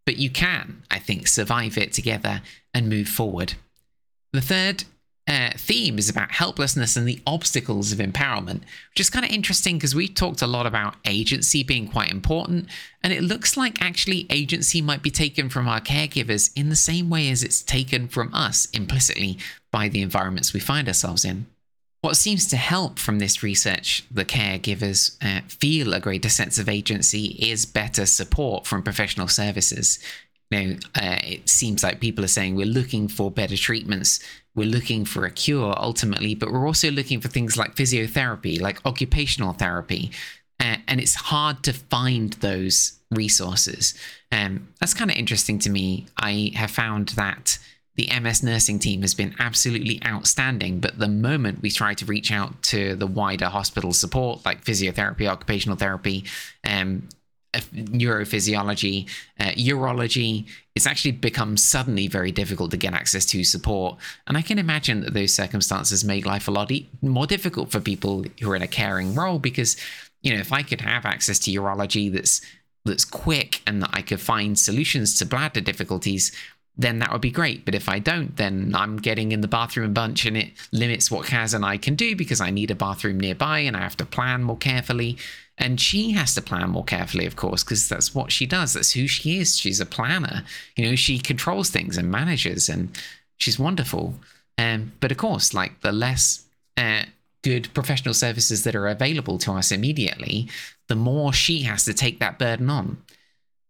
but 0.06 0.18
you 0.18 0.32
can, 0.32 0.82
I 0.90 0.98
think, 0.98 1.28
survive 1.28 1.78
it 1.78 1.94
together 1.94 2.42
and 2.74 2.90
move 2.90 3.08
forward. 3.08 3.54
The 4.34 4.42
third 4.42 4.86
uh, 5.30 5.52
theme 5.56 6.00
is 6.00 6.10
about 6.10 6.32
helplessness 6.32 6.96
and 6.96 7.08
the 7.08 7.22
obstacles 7.28 7.92
of 7.92 8.00
empowerment, 8.00 8.62
which 8.90 9.00
is 9.00 9.12
kind 9.12 9.24
of 9.24 9.32
interesting 9.32 9.78
because 9.78 9.94
we 9.94 10.08
talked 10.08 10.42
a 10.42 10.48
lot 10.48 10.66
about 10.66 10.96
agency 11.06 11.62
being 11.62 11.88
quite 11.88 12.12
important, 12.12 12.68
and 13.04 13.14
it 13.14 13.22
looks 13.22 13.56
like 13.56 13.80
actually 13.80 14.26
agency 14.32 14.82
might 14.82 15.04
be 15.04 15.12
taken 15.12 15.48
from 15.48 15.68
our 15.68 15.80
caregivers 15.80 16.52
in 16.56 16.70
the 16.70 16.76
same 16.76 17.12
way 17.12 17.30
as 17.30 17.44
it's 17.44 17.62
taken 17.62 18.08
from 18.08 18.34
us 18.34 18.68
implicitly 18.72 19.38
by 19.72 19.88
the 19.88 20.02
environments 20.02 20.52
we 20.52 20.60
find 20.60 20.88
ourselves 20.88 21.24
in. 21.24 21.46
What 22.02 22.16
seems 22.16 22.48
to 22.48 22.58
help 22.58 22.98
from 22.98 23.20
this 23.20 23.44
research, 23.44 24.06
the 24.10 24.26
caregivers 24.26 25.16
uh, 25.22 25.42
feel 25.48 25.94
a 25.94 26.00
greater 26.00 26.30
sense 26.30 26.58
of 26.58 26.68
agency, 26.68 27.36
is 27.40 27.68
better 27.68 28.08
support 28.08 28.66
from 28.66 28.82
professional 28.82 29.28
services. 29.28 30.00
You 30.50 30.60
know, 30.60 30.76
uh, 30.96 31.20
it 31.24 31.50
seems 31.50 31.84
like 31.84 32.00
people 32.00 32.24
are 32.24 32.30
saying 32.30 32.56
we're 32.56 32.66
looking 32.66 33.08
for 33.10 33.30
better 33.30 33.58
treatments 33.58 34.20
we're 34.56 34.68
looking 34.68 35.06
for 35.06 35.26
a 35.26 35.32
cure 35.32 35.74
ultimately, 35.78 36.36
but 36.36 36.52
we're 36.52 36.68
also 36.68 36.92
looking 36.92 37.22
for 37.22 37.28
things 37.28 37.58
like 37.58 37.76
physiotherapy, 37.76 38.60
like 38.60 38.86
occupational 38.86 39.54
therapy. 39.54 40.12
Uh, 40.60 40.78
and 40.88 41.00
it's 41.00 41.16
hard 41.16 41.64
to 41.64 41.74
find 41.74 42.34
those 42.34 43.00
resources. 43.12 43.94
Um, 44.32 44.70
that's 44.80 44.94
kind 44.94 45.10
of 45.10 45.18
interesting 45.18 45.60
to 45.60 45.70
me. 45.70 46.08
I 46.18 46.52
have 46.56 46.72
found 46.72 47.10
that 47.10 47.58
the 47.96 48.10
MS 48.20 48.44
nursing 48.44 48.80
team 48.80 49.02
has 49.02 49.14
been 49.14 49.36
absolutely 49.40 50.02
outstanding, 50.06 50.80
but 50.80 51.00
the 51.00 51.08
moment 51.08 51.62
we 51.62 51.70
try 51.70 51.94
to 51.94 52.06
reach 52.06 52.32
out 52.32 52.62
to 52.64 52.96
the 52.96 53.08
wider 53.08 53.48
hospital 53.48 53.92
support, 53.92 54.46
like 54.46 54.64
physiotherapy, 54.64 55.28
occupational 55.28 55.78
therapy, 55.78 56.24
um, 56.64 57.10
neurophysiology, 57.54 59.10
uh, 59.40 59.52
urology, 59.52 60.46
it's 60.76 60.88
actually 60.88 61.12
become 61.12 61.58
suddenly 61.58 62.08
very 62.08 62.32
difficult 62.32 62.72
to 62.72 62.78
get 62.78 62.94
access 62.94 63.26
to 63.26 63.44
support. 63.44 63.98
And 64.28 64.38
I 64.38 64.42
can 64.42 64.60
imagine 64.60 65.02
that 65.02 65.14
those 65.14 65.34
circumstances 65.34 66.06
make 66.06 66.26
life 66.26 66.48
a 66.48 66.52
lot 66.52 66.72
e- 66.72 66.88
more 67.02 67.26
difficult 67.26 67.72
for 67.72 67.80
people 67.80 68.26
who 68.40 68.52
are 68.52 68.56
in 68.56 68.62
a 68.62 68.68
caring 68.68 69.16
role 69.16 69.40
because, 69.40 69.78
you 70.22 70.34
know, 70.34 70.40
if 70.40 70.54
I 70.54 70.62
could 70.64 70.82
have 70.82 71.06
access 71.06 71.40
to 71.40 71.52
urology 71.52 72.12
that's 72.12 72.42
that's 72.86 73.06
quick 73.06 73.62
and 73.68 73.82
that 73.82 73.90
I 73.94 74.02
could 74.02 74.22
find 74.22 74.58
solutions 74.58 75.18
to 75.20 75.26
bladder 75.26 75.62
difficulties, 75.62 76.32
then 76.78 77.00
that 77.00 77.12
would 77.12 77.22
be 77.22 77.30
great. 77.30 77.66
But 77.66 77.76
if 77.76 77.90
I 77.90 78.00
don't, 78.00 78.38
then 78.38 78.74
I'm 78.74 78.98
getting 78.98 79.34
in 79.34 79.42
the 79.42 79.50
bathroom 79.50 79.90
a 79.90 79.94
bunch 79.94 80.26
and 80.26 80.38
it 80.38 80.52
limits 80.72 81.12
what 81.12 81.26
Kaz 81.28 81.54
and 81.54 81.66
I 81.66 81.78
can 81.78 81.96
do 81.96 82.16
because 82.16 82.40
I 82.40 82.52
need 82.52 82.72
a 82.72 82.76
bathroom 82.76 83.20
nearby 83.20 83.60
and 83.60 83.76
I 83.76 83.82
have 83.82 83.98
to 83.98 84.06
plan 84.06 84.44
more 84.44 84.58
carefully. 84.58 85.18
And 85.60 85.80
she 85.80 86.12
has 86.12 86.34
to 86.36 86.42
plan 86.42 86.70
more 86.70 86.86
carefully, 86.86 87.26
of 87.26 87.36
course, 87.36 87.64
because 87.64 87.90
that's 87.90 88.16
what 88.16 88.32
she 88.32 88.46
does. 88.46 88.74
That's 88.74 88.94
who 88.94 89.08
she 89.08 89.40
is. 89.40 89.58
She's 89.58 89.82
a 89.82 89.86
planner. 89.86 90.46
You 90.78 90.90
know, 90.90 90.96
she 90.96 91.20
controls 91.20 91.70
things 91.70 91.98
and 91.98 92.10
manages, 92.10 92.70
and 92.70 92.98
she's 93.38 93.60
wonderful. 93.60 94.16
Um, 94.58 94.94
but 95.02 95.12
of 95.12 95.18
course, 95.18 95.54
like 95.54 95.82
the 95.82 95.92
less 95.92 96.46
uh, 96.78 97.04
good 97.44 97.74
professional 97.74 98.14
services 98.14 98.64
that 98.64 98.76
are 98.76 98.88
available 98.88 99.38
to 99.40 99.52
us 99.52 99.72
immediately, 99.72 100.50
the 100.88 100.96
more 100.96 101.34
she 101.34 101.64
has 101.64 101.84
to 101.86 101.94
take 101.94 102.20
that 102.20 102.40
burden 102.40 102.70
on. 102.70 102.98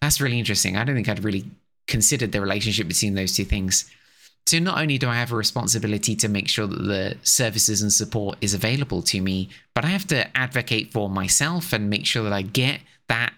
That's 0.02 0.22
really 0.22 0.40
interesting. 0.40 0.78
I 0.78 0.84
don't 0.84 0.96
think 0.96 1.10
I'd 1.10 1.24
really 1.24 1.46
considered 1.88 2.32
the 2.32 2.42
relationship 2.42 2.88
between 2.88 3.16
those 3.16 3.36
two 3.36 3.46
things. 3.46 3.90
So 4.48 4.58
not 4.58 4.80
only 4.80 4.98
do 4.98 5.08
I 5.08 5.16
have 5.16 5.32
a 5.32 5.36
responsibility 5.36 6.16
to 6.16 6.28
make 6.28 6.48
sure 6.48 6.66
that 6.66 6.84
the 6.84 7.18
services 7.22 7.82
and 7.84 7.94
support 7.94 8.38
is 8.42 8.56
available 8.56 9.04
to 9.04 9.22
me, 9.22 9.50
but 9.76 9.86
I 9.86 9.90
have 9.90 10.08
to 10.08 10.36
advocate 10.36 10.92
for 10.92 11.08
myself 11.08 11.72
and 11.72 11.90
make 11.90 12.06
sure 12.06 12.24
that 12.24 12.34
I 12.34 12.42
get 12.42 12.82
that 13.10 13.34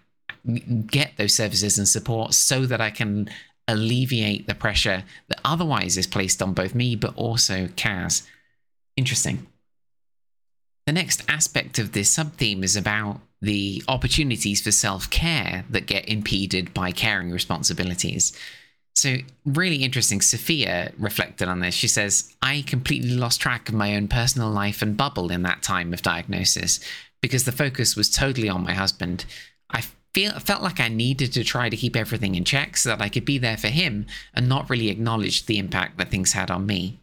get 0.88 1.12
those 1.18 1.36
services 1.36 1.78
and 1.78 1.88
support 1.88 2.34
so 2.34 2.66
that 2.66 2.82
I 2.82 2.90
can 2.90 3.30
alleviate 3.68 4.48
the 4.48 4.56
pressure 4.56 5.04
that 5.28 5.40
otherwise 5.46 5.98
is 5.98 6.08
placed 6.08 6.42
on 6.42 6.54
both 6.54 6.74
me 6.74 6.96
but 6.96 7.16
also 7.16 7.68
Kaz. 7.68 8.24
Interesting. 8.98 9.48
The 10.86 10.94
next 10.94 11.24
aspect 11.30 11.78
of 11.78 11.92
this 11.92 12.10
sub 12.10 12.34
theme 12.34 12.64
is 12.64 12.76
about 12.76 13.22
the 13.42 13.84
opportunities 13.88 14.62
for 14.62 14.72
self 14.72 15.10
care 15.10 15.66
that 15.70 15.86
get 15.86 16.10
impeded 16.10 16.74
by 16.74 16.92
caring 16.92 17.32
responsibilities. 17.32 18.38
So, 19.02 19.18
really 19.48 19.78
interesting. 19.78 20.22
Sophia 20.22 20.92
reflected 21.00 21.48
on 21.48 21.60
this. 21.60 21.74
She 21.74 21.88
says, 21.88 22.36
I 22.44 22.64
completely 22.68 23.10
lost 23.10 23.42
track 23.42 23.68
of 23.68 23.74
my 23.74 23.96
own 23.96 24.08
personal 24.08 24.52
life 24.52 24.84
and 24.84 24.96
bubble 24.96 25.32
in 25.32 25.42
that 25.42 25.64
time 25.64 25.92
of 25.92 26.04
diagnosis 26.04 26.80
because 27.20 27.46
the 27.46 27.52
focus 27.52 27.96
was 27.96 28.12
totally 28.12 28.48
on 28.48 28.64
my 28.64 28.74
husband. 28.74 29.26
I 29.72 29.86
feel, 30.14 30.38
felt 30.38 30.62
like 30.62 30.80
I 30.80 30.88
needed 30.88 31.34
to 31.34 31.44
try 31.44 31.68
to 31.68 31.76
keep 31.76 31.96
everything 31.96 32.36
in 32.36 32.44
check 32.44 32.78
so 32.78 32.90
that 32.90 33.02
I 33.02 33.10
could 33.10 33.26
be 33.26 33.40
there 33.40 33.58
for 33.58 33.70
him 33.70 34.06
and 34.36 34.48
not 34.48 34.70
really 34.70 34.90
acknowledge 34.90 35.48
the 35.48 35.58
impact 35.58 35.98
that 35.98 36.12
things 36.12 36.34
had 36.34 36.52
on 36.52 36.68
me. 36.68 37.00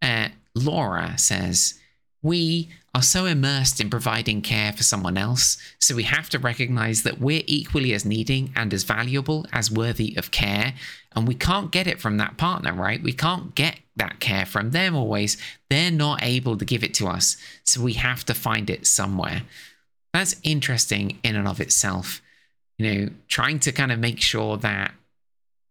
Uh, 0.00 0.28
Laura 0.54 1.18
says, 1.18 1.78
We 2.24 2.70
are 2.94 3.02
so 3.02 3.26
immersed 3.26 3.82
in 3.82 3.90
providing 3.90 4.40
care 4.40 4.72
for 4.72 4.82
someone 4.82 5.18
else, 5.18 5.58
so 5.78 5.94
we 5.94 6.04
have 6.04 6.30
to 6.30 6.38
recognize 6.38 7.02
that 7.02 7.20
we're 7.20 7.42
equally 7.46 7.92
as 7.92 8.06
needing 8.06 8.50
and 8.56 8.72
as 8.72 8.82
valuable 8.82 9.44
as 9.52 9.70
worthy 9.70 10.16
of 10.16 10.30
care. 10.30 10.72
And 11.14 11.28
we 11.28 11.34
can't 11.34 11.70
get 11.70 11.86
it 11.86 12.00
from 12.00 12.16
that 12.16 12.38
partner, 12.38 12.72
right? 12.72 13.02
We 13.02 13.12
can't 13.12 13.54
get 13.54 13.78
that 13.96 14.20
care 14.20 14.46
from 14.46 14.70
them 14.70 14.96
always. 14.96 15.36
They're 15.68 15.90
not 15.90 16.22
able 16.22 16.56
to 16.56 16.64
give 16.64 16.82
it 16.82 16.94
to 16.94 17.08
us, 17.08 17.36
so 17.62 17.82
we 17.82 17.92
have 17.92 18.24
to 18.24 18.32
find 18.32 18.70
it 18.70 18.86
somewhere. 18.86 19.42
That's 20.14 20.36
interesting 20.42 21.18
in 21.22 21.36
and 21.36 21.46
of 21.46 21.60
itself. 21.60 22.22
You 22.78 22.94
know, 22.94 23.10
trying 23.28 23.58
to 23.60 23.72
kind 23.72 23.92
of 23.92 23.98
make 23.98 24.20
sure 24.20 24.56
that 24.56 24.92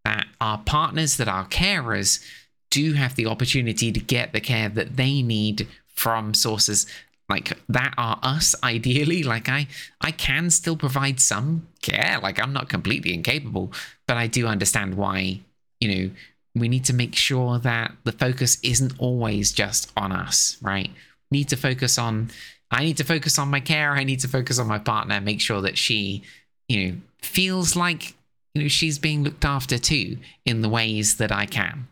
that 0.06 0.28
our 0.40 0.60
partners, 0.60 1.18
that 1.18 1.28
our 1.28 1.48
carers, 1.48 2.24
do 2.70 2.94
have 2.94 3.16
the 3.16 3.26
opportunity 3.26 3.92
to 3.92 4.00
get 4.00 4.34
the 4.34 4.42
care 4.42 4.70
that 4.70 4.98
they 4.98 5.22
need 5.24 5.68
from 5.94 6.34
sources 6.34 6.86
like 7.30 7.58
that 7.70 7.94
are 7.98 8.20
us 8.22 8.56
ideally. 8.64 9.24
Like 9.24 9.50
i 9.50 9.68
i 10.02 10.12
can 10.12 10.50
still 10.50 10.78
provide 10.78 11.20
some 11.20 11.68
care. 11.82 12.20
Like 12.22 12.40
i'm 12.42 12.54
not 12.54 12.70
completely 12.70 13.14
incapable 13.14 13.72
but 14.08 14.18
i 14.18 14.28
do 14.28 14.48
understand 14.48 14.96
why 14.96 15.40
you 15.80 15.96
know 15.96 16.12
we 16.56 16.68
need 16.68 16.86
to 16.86 16.94
make 16.94 17.16
sure 17.16 17.58
that 17.60 17.94
the 18.04 18.12
focus 18.12 18.60
isn't 18.62 18.94
always 19.00 19.52
just 19.52 19.92
on 19.98 20.12
us 20.12 20.58
right? 20.62 20.92
We 21.32 21.40
need 21.40 21.50
to 21.50 21.58
focus 21.58 21.98
on 21.98 22.30
i 22.72 22.84
need 22.84 22.98
to 22.98 23.04
focus 23.04 23.40
on 23.40 23.50
my 23.50 23.60
care. 23.60 23.92
I 23.92 24.04
need 24.04 24.20
to 24.22 24.28
focus 24.28 24.60
on 24.60 24.68
my 24.68 24.80
partner 24.80 25.22
make 25.22 25.42
sure 25.42 25.62
that 25.62 25.78
she 25.78 26.24
you 26.68 26.78
know 26.88 26.98
feels 27.22 27.76
like 27.76 28.14
you 28.54 28.64
know 28.64 28.68
she's 28.68 29.00
being 29.00 29.24
looked 29.24 29.46
after 29.46 29.78
too 29.78 30.18
in 30.46 30.62
the 30.62 30.70
ways 30.70 31.18
that 31.18 31.32
i 31.32 31.46
can 31.46 31.88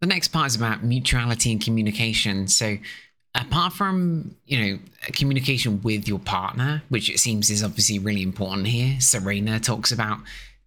the 0.00 0.06
next 0.06 0.28
part 0.28 0.46
is 0.46 0.56
about 0.56 0.82
mutuality 0.82 1.52
and 1.52 1.60
communication. 1.60 2.48
So 2.48 2.76
apart 3.34 3.72
from 3.72 4.34
you 4.46 4.58
know 4.58 4.78
communication 5.12 5.82
with 5.82 6.08
your 6.08 6.18
partner 6.18 6.82
which 6.88 7.10
it 7.10 7.18
seems 7.18 7.50
is 7.50 7.62
obviously 7.62 7.98
really 7.98 8.22
important 8.22 8.66
here 8.66 8.98
serena 8.98 9.60
talks 9.60 9.92
about 9.92 10.18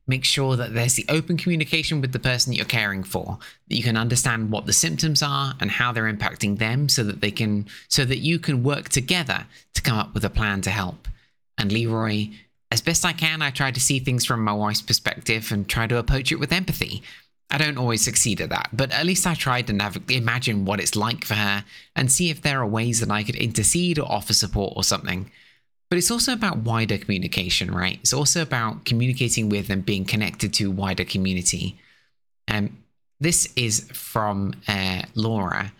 make 0.10 0.26
sure 0.26 0.56
that 0.56 0.74
there's 0.74 0.96
the 0.96 1.06
open 1.10 1.38
communication 1.38 2.02
with 2.02 2.12
the 2.12 2.20
person 2.20 2.52
that 2.52 2.58
you're 2.58 2.66
caring 2.66 3.04
for 3.04 3.38
that 3.68 3.76
you 3.76 3.84
can 3.84 3.96
understand 3.96 4.52
what 4.52 4.66
the 4.66 4.74
symptoms 4.74 5.22
are 5.22 5.54
and 5.60 5.70
how 5.70 5.92
they're 5.92 6.12
impacting 6.12 6.58
them 6.58 6.90
so 6.90 7.04
that 7.04 7.22
they 7.22 7.32
can 7.32 7.66
so 7.88 8.04
that 8.04 8.18
you 8.18 8.40
can 8.40 8.64
work 8.64 8.90
together 8.90 9.46
to 9.74 9.82
come 9.82 9.98
up 9.98 10.14
with 10.14 10.26
a 10.26 10.30
plan 10.30 10.62
to 10.62 10.72
help. 10.72 11.08
And 11.58 11.72
leroy 11.72 12.30
as 12.72 12.82
best 12.82 13.04
i 13.06 13.14
can 13.14 13.42
i 13.42 13.50
try 13.52 13.70
to 13.70 13.80
see 13.80 14.00
things 14.00 14.26
from 14.26 14.44
my 14.44 14.54
wife's 14.54 14.82
perspective 14.82 15.52
and 15.52 15.68
try 15.68 15.86
to 15.88 15.98
approach 15.98 16.32
it 16.32 16.40
with 16.40 16.52
empathy 16.52 17.04
I 17.52 17.58
don't 17.58 17.78
always 17.78 18.04
succeed 18.04 18.42
at 18.42 18.50
that, 18.50 18.70
but 18.72 18.92
at 18.92 19.06
least 19.06 19.26
I 19.26 19.34
tried 19.34 19.68
to 19.68 19.74
nav- 19.74 20.10
imagine 20.10 20.66
what 20.66 20.80
it's 20.80 20.96
like 20.96 21.26
for 21.26 21.34
her 21.34 21.66
and 21.96 22.12
see 22.12 22.30
if 22.30 22.42
there 22.42 22.62
are 22.62 22.68
ways 22.68 23.00
that 23.00 23.10
I 23.10 23.24
could 23.24 23.36
intercede 23.36 23.98
or 23.98 24.12
offer 24.12 24.34
support 24.34 24.74
or 24.76 24.84
something. 24.84 25.32
But 25.90 25.98
it's 25.98 26.12
also 26.12 26.34
about 26.34 26.58
wider 26.58 27.00
communication, 27.00 27.74
right? 27.74 27.98
It's 28.02 28.14
also 28.14 28.44
about 28.44 28.86
communicating 28.86 29.50
with 29.50 29.72
and 29.72 29.84
being 29.84 30.06
connected 30.06 30.54
to 30.56 30.70
wider 30.70 31.04
community. 31.04 31.80
Um, 32.48 32.78
this 33.20 33.52
is 33.56 33.90
from 33.94 34.54
uh, 34.68 35.02
Laura. 35.16 35.74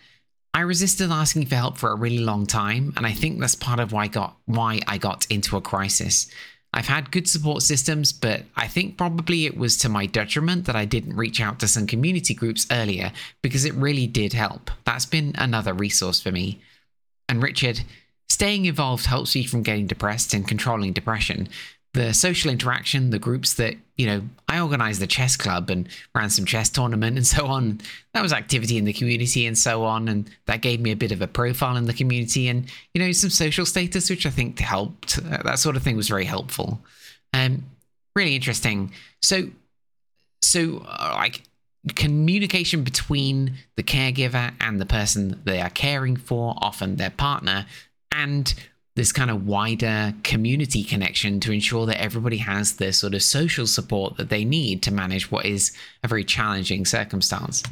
I 0.52 0.60
resisted 0.60 1.12
asking 1.12 1.46
for 1.46 1.54
help 1.54 1.78
for 1.78 1.92
a 1.92 1.96
really 1.96 2.18
long 2.18 2.46
time, 2.46 2.92
and 2.96 3.06
I 3.06 3.12
think 3.12 3.38
that's 3.38 3.54
part 3.54 3.78
of 3.78 3.92
why 3.92 4.04
I 4.04 4.08
got 4.08 4.36
why 4.46 4.80
I 4.88 4.98
got 4.98 5.26
into 5.30 5.56
a 5.56 5.60
crisis. 5.60 6.26
I've 6.72 6.86
had 6.86 7.10
good 7.10 7.28
support 7.28 7.62
systems, 7.62 8.12
but 8.12 8.42
I 8.56 8.68
think 8.68 8.96
probably 8.96 9.44
it 9.44 9.56
was 9.56 9.76
to 9.78 9.88
my 9.88 10.06
detriment 10.06 10.66
that 10.66 10.76
I 10.76 10.84
didn't 10.84 11.16
reach 11.16 11.40
out 11.40 11.58
to 11.60 11.68
some 11.68 11.86
community 11.86 12.32
groups 12.32 12.66
earlier 12.70 13.12
because 13.42 13.64
it 13.64 13.74
really 13.74 14.06
did 14.06 14.32
help. 14.32 14.70
That's 14.84 15.06
been 15.06 15.34
another 15.36 15.74
resource 15.74 16.20
for 16.20 16.30
me. 16.30 16.60
And 17.28 17.42
Richard, 17.42 17.82
staying 18.28 18.66
involved 18.66 19.06
helps 19.06 19.34
me 19.34 19.44
from 19.44 19.64
getting 19.64 19.88
depressed 19.88 20.32
and 20.32 20.46
controlling 20.46 20.92
depression 20.92 21.48
the 21.92 22.12
social 22.12 22.50
interaction, 22.50 23.10
the 23.10 23.18
groups 23.18 23.54
that, 23.54 23.74
you 23.96 24.06
know, 24.06 24.22
I 24.48 24.60
organized 24.60 25.00
the 25.00 25.06
chess 25.06 25.36
club 25.36 25.70
and 25.70 25.88
ran 26.14 26.30
some 26.30 26.44
chess 26.44 26.70
tournament 26.70 27.16
and 27.16 27.26
so 27.26 27.46
on. 27.46 27.80
That 28.14 28.22
was 28.22 28.32
activity 28.32 28.78
in 28.78 28.84
the 28.84 28.92
community 28.92 29.46
and 29.46 29.58
so 29.58 29.84
on. 29.84 30.08
And 30.08 30.30
that 30.46 30.60
gave 30.60 30.80
me 30.80 30.92
a 30.92 30.96
bit 30.96 31.12
of 31.12 31.20
a 31.20 31.26
profile 31.26 31.76
in 31.76 31.86
the 31.86 31.92
community 31.92 32.48
and, 32.48 32.70
you 32.94 33.02
know, 33.02 33.12
some 33.12 33.30
social 33.30 33.66
status, 33.66 34.08
which 34.08 34.26
I 34.26 34.30
think 34.30 34.58
helped. 34.60 35.16
That 35.22 35.58
sort 35.58 35.76
of 35.76 35.82
thing 35.82 35.96
was 35.96 36.08
very 36.08 36.24
helpful. 36.24 36.80
Um, 37.32 37.64
really 38.14 38.34
interesting. 38.36 38.92
So, 39.22 39.50
so 40.42 40.84
uh, 40.86 41.12
like 41.16 41.42
communication 41.94 42.84
between 42.84 43.54
the 43.76 43.82
caregiver 43.82 44.52
and 44.60 44.80
the 44.80 44.86
person 44.86 45.40
they 45.44 45.60
are 45.60 45.70
caring 45.70 46.16
for, 46.16 46.54
often 46.58 46.96
their 46.96 47.10
partner, 47.10 47.66
and 48.12 48.54
this 49.00 49.12
kind 49.12 49.30
of 49.30 49.46
wider 49.46 50.12
community 50.24 50.84
connection 50.84 51.40
to 51.40 51.50
ensure 51.50 51.86
that 51.86 51.98
everybody 51.98 52.36
has 52.36 52.74
the 52.74 52.92
sort 52.92 53.14
of 53.14 53.22
social 53.22 53.66
support 53.66 54.18
that 54.18 54.28
they 54.28 54.44
need 54.44 54.82
to 54.82 54.92
manage 54.92 55.30
what 55.30 55.46
is 55.46 55.72
a 56.04 56.08
very 56.08 56.22
challenging 56.22 56.84
circumstance. 56.84 57.62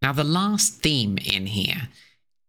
Now, 0.00 0.14
the 0.14 0.24
last 0.24 0.80
theme 0.80 1.18
in 1.18 1.44
here 1.44 1.90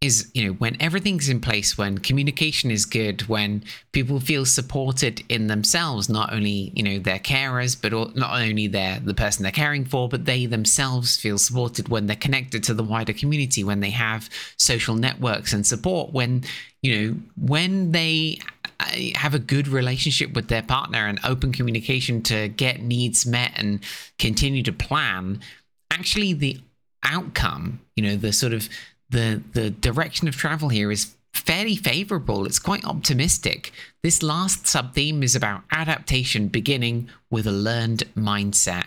is 0.01 0.31
you 0.33 0.43
know 0.47 0.53
when 0.53 0.75
everything's 0.81 1.29
in 1.29 1.39
place 1.39 1.77
when 1.77 1.99
communication 1.99 2.71
is 2.71 2.85
good 2.85 3.21
when 3.27 3.63
people 3.91 4.19
feel 4.19 4.45
supported 4.45 5.23
in 5.29 5.45
themselves 5.45 6.09
not 6.09 6.33
only 6.33 6.71
you 6.75 6.81
know 6.81 6.97
their 6.97 7.19
carers 7.19 7.79
but 7.79 7.93
not 8.15 8.41
only 8.41 8.65
their 8.65 8.99
the 8.99 9.13
person 9.13 9.43
they're 9.43 9.51
caring 9.51 9.85
for 9.85 10.09
but 10.09 10.25
they 10.25 10.47
themselves 10.47 11.17
feel 11.17 11.37
supported 11.37 11.87
when 11.87 12.07
they're 12.07 12.15
connected 12.15 12.63
to 12.63 12.73
the 12.73 12.83
wider 12.83 13.13
community 13.13 13.63
when 13.63 13.79
they 13.79 13.91
have 13.91 14.27
social 14.57 14.95
networks 14.95 15.53
and 15.53 15.67
support 15.67 16.11
when 16.11 16.43
you 16.81 16.95
know 16.95 17.15
when 17.37 17.91
they 17.91 18.39
uh, 18.79 18.85
have 19.13 19.35
a 19.35 19.39
good 19.39 19.67
relationship 19.67 20.33
with 20.33 20.47
their 20.47 20.63
partner 20.63 21.05
and 21.05 21.19
open 21.23 21.51
communication 21.51 22.23
to 22.23 22.47
get 22.47 22.81
needs 22.81 23.27
met 23.27 23.51
and 23.55 23.79
continue 24.17 24.63
to 24.63 24.73
plan 24.73 25.39
actually 25.91 26.33
the 26.33 26.59
outcome 27.03 27.79
you 27.95 28.03
know 28.03 28.15
the 28.15 28.33
sort 28.33 28.53
of 28.53 28.67
the 29.11 29.41
the 29.53 29.69
direction 29.69 30.27
of 30.27 30.35
travel 30.35 30.69
here 30.69 30.91
is 30.91 31.15
fairly 31.33 31.75
favorable. 31.75 32.45
It's 32.45 32.59
quite 32.59 32.85
optimistic. 32.85 33.71
This 34.03 34.21
last 34.23 34.67
sub 34.67 34.93
theme 34.93 35.23
is 35.23 35.35
about 35.35 35.63
adaptation 35.71 36.47
beginning 36.47 37.09
with 37.29 37.47
a 37.47 37.51
learned 37.51 38.03
mindset. 38.15 38.85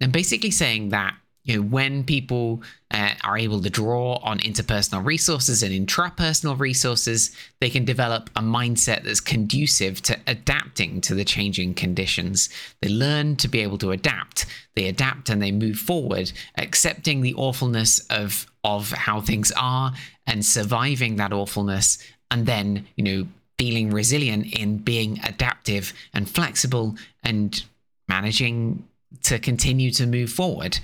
And 0.00 0.12
basically 0.12 0.50
saying 0.50 0.90
that 0.90 1.14
you 1.44 1.56
know 1.56 1.62
when 1.62 2.04
people 2.04 2.62
uh, 2.92 3.10
are 3.24 3.36
able 3.36 3.60
to 3.60 3.70
draw 3.70 4.16
on 4.22 4.38
interpersonal 4.40 5.04
resources 5.04 5.62
and 5.62 5.72
intrapersonal 5.72 6.58
resources 6.58 7.34
they 7.60 7.70
can 7.70 7.84
develop 7.84 8.30
a 8.36 8.40
mindset 8.40 9.04
that's 9.04 9.20
conducive 9.20 10.00
to 10.02 10.18
adapting 10.26 11.00
to 11.00 11.14
the 11.14 11.24
changing 11.24 11.74
conditions. 11.74 12.48
They 12.80 12.88
learn 12.88 13.36
to 13.36 13.48
be 13.48 13.60
able 13.60 13.78
to 13.78 13.90
adapt. 13.90 14.46
They 14.74 14.88
adapt 14.88 15.28
and 15.30 15.42
they 15.42 15.52
move 15.52 15.78
forward 15.78 16.32
accepting 16.56 17.20
the 17.20 17.34
awfulness 17.34 18.00
of 18.10 18.46
of 18.64 18.90
how 18.90 19.20
things 19.20 19.52
are 19.56 19.92
and 20.26 20.44
surviving 20.44 21.16
that 21.16 21.32
awfulness 21.32 21.98
and 22.30 22.46
then 22.46 22.86
you 22.96 23.04
know 23.04 23.26
feeling 23.58 23.90
resilient 23.90 24.58
in 24.58 24.78
being 24.78 25.20
adaptive 25.24 25.92
and 26.14 26.28
flexible 26.28 26.96
and 27.22 27.64
managing 28.08 28.84
to 29.22 29.38
continue 29.38 29.90
to 29.90 30.06
move 30.06 30.30
forward 30.30 30.78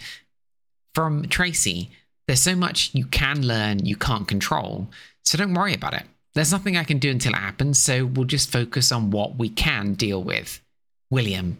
from 0.99 1.29
Tracy, 1.29 1.91
there's 2.27 2.43
so 2.43 2.57
much 2.57 2.91
you 2.93 3.07
can 3.07 3.47
learn 3.47 3.87
you 3.87 3.95
can't 3.95 4.27
control, 4.27 4.89
so 5.25 5.39
don't 5.39 5.55
worry 5.55 5.73
about 5.73 5.95
it. 5.95 6.03
There's 6.35 6.51
nothing 6.51 6.77
I 6.77 6.83
can 6.83 6.99
do 6.99 7.09
until 7.09 7.35
it 7.35 7.39
happens, 7.39 7.79
so 7.79 8.05
we'll 8.05 8.25
just 8.25 8.51
focus 8.51 8.91
on 8.91 9.13
what 9.13 9.39
we 9.39 9.49
can 9.49 9.95
deal 9.95 10.21
with. 10.25 10.61
William, 11.09 11.59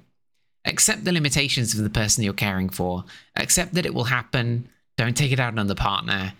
accept 0.65 1.05
the 1.05 1.13
limitations 1.13 1.73
of 1.73 1.85
the 1.85 1.89
person 1.89 2.25
you're 2.25 2.33
caring 2.33 2.69
for, 2.69 3.05
accept 3.37 3.75
that 3.75 3.87
it 3.87 3.95
will 3.95 4.03
happen, 4.03 4.69
don't 4.97 5.17
take 5.17 5.31
it 5.31 5.39
out 5.39 5.57
on 5.57 5.69
the 5.69 5.77
partner. 5.77 6.33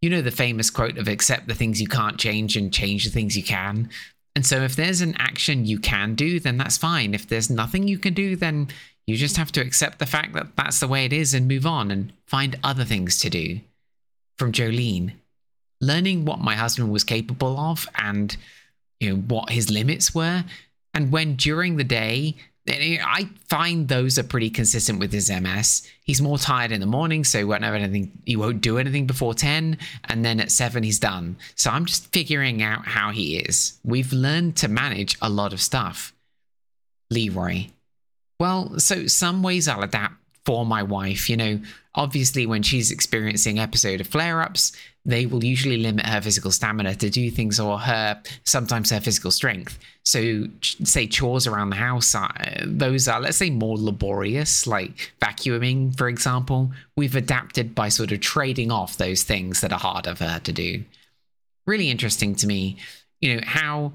You 0.00 0.08
know 0.08 0.22
the 0.22 0.30
famous 0.30 0.70
quote 0.70 0.96
of 0.96 1.08
accept 1.08 1.48
the 1.48 1.54
things 1.54 1.78
you 1.78 1.88
can't 1.88 2.16
change 2.16 2.56
and 2.56 2.72
change 2.72 3.04
the 3.04 3.10
things 3.10 3.36
you 3.36 3.42
can. 3.42 3.90
And 4.34 4.46
so 4.46 4.62
if 4.62 4.76
there's 4.76 5.02
an 5.02 5.14
action 5.18 5.66
you 5.66 5.78
can 5.78 6.14
do, 6.14 6.40
then 6.40 6.56
that's 6.56 6.78
fine. 6.78 7.12
If 7.12 7.28
there's 7.28 7.50
nothing 7.50 7.86
you 7.86 7.98
can 7.98 8.14
do, 8.14 8.34
then 8.34 8.68
you 9.06 9.16
just 9.16 9.36
have 9.36 9.52
to 9.52 9.60
accept 9.60 9.98
the 9.98 10.06
fact 10.06 10.32
that 10.34 10.56
that's 10.56 10.80
the 10.80 10.88
way 10.88 11.04
it 11.04 11.12
is 11.12 11.32
and 11.32 11.46
move 11.46 11.66
on 11.66 11.90
and 11.90 12.12
find 12.26 12.58
other 12.64 12.84
things 12.84 13.18
to 13.20 13.30
do. 13.30 13.60
From 14.38 14.52
Jolene, 14.52 15.12
learning 15.80 16.24
what 16.24 16.40
my 16.40 16.54
husband 16.56 16.90
was 16.90 17.04
capable 17.04 17.58
of 17.58 17.88
and 17.96 18.36
you 19.00 19.10
know 19.10 19.16
what 19.16 19.50
his 19.50 19.70
limits 19.70 20.14
were, 20.14 20.44
and 20.92 21.12
when 21.12 21.36
during 21.36 21.76
the 21.76 21.84
day 21.84 22.36
I 22.68 23.28
find 23.48 23.86
those 23.86 24.18
are 24.18 24.24
pretty 24.24 24.50
consistent 24.50 24.98
with 24.98 25.12
his 25.12 25.30
MS. 25.30 25.88
He's 26.02 26.20
more 26.20 26.38
tired 26.38 26.72
in 26.72 26.80
the 26.80 26.86
morning, 26.86 27.22
so 27.22 27.38
he 27.38 27.44
won't 27.44 27.62
have 27.62 27.74
anything. 27.74 28.10
He 28.24 28.36
won't 28.36 28.60
do 28.60 28.78
anything 28.78 29.06
before 29.06 29.34
ten, 29.34 29.78
and 30.04 30.24
then 30.24 30.40
at 30.40 30.50
seven 30.50 30.82
he's 30.82 30.98
done. 30.98 31.36
So 31.54 31.70
I'm 31.70 31.84
just 31.84 32.12
figuring 32.12 32.62
out 32.62 32.86
how 32.86 33.12
he 33.12 33.38
is. 33.38 33.78
We've 33.84 34.12
learned 34.12 34.56
to 34.56 34.68
manage 34.68 35.16
a 35.22 35.28
lot 35.28 35.52
of 35.52 35.60
stuff. 35.60 36.12
Leroy, 37.10 37.68
well, 38.38 38.78
so 38.78 39.06
some 39.06 39.42
ways 39.42 39.68
I'll 39.68 39.82
adapt 39.82 40.14
for 40.44 40.64
my 40.64 40.82
wife. 40.82 41.28
You 41.28 41.36
know, 41.36 41.60
obviously, 41.94 42.46
when 42.46 42.62
she's 42.62 42.90
experiencing 42.90 43.58
episode 43.58 44.00
of 44.00 44.06
flare 44.06 44.40
ups, 44.40 44.72
they 45.04 45.26
will 45.26 45.44
usually 45.44 45.76
limit 45.76 46.06
her 46.06 46.20
physical 46.20 46.50
stamina 46.50 46.94
to 46.96 47.10
do 47.10 47.30
things 47.30 47.60
or 47.60 47.78
her 47.78 48.20
sometimes 48.44 48.90
her 48.90 49.00
physical 49.00 49.30
strength. 49.30 49.78
So, 50.04 50.44
say 50.62 51.06
chores 51.06 51.46
around 51.46 51.70
the 51.70 51.76
house, 51.76 52.14
uh, 52.14 52.64
those 52.64 53.08
are 53.08 53.20
let's 53.20 53.36
say 53.36 53.50
more 53.50 53.76
laborious, 53.76 54.66
like 54.66 55.12
vacuuming, 55.20 55.96
for 55.96 56.08
example. 56.08 56.70
We've 56.96 57.16
adapted 57.16 57.74
by 57.74 57.88
sort 57.88 58.12
of 58.12 58.20
trading 58.20 58.70
off 58.70 58.96
those 58.96 59.24
things 59.24 59.60
that 59.60 59.72
are 59.72 59.78
harder 59.78 60.14
for 60.14 60.24
her 60.24 60.40
to 60.40 60.52
do. 60.52 60.84
Really 61.66 61.90
interesting 61.90 62.36
to 62.36 62.46
me, 62.46 62.76
you 63.20 63.34
know 63.34 63.40
how 63.44 63.92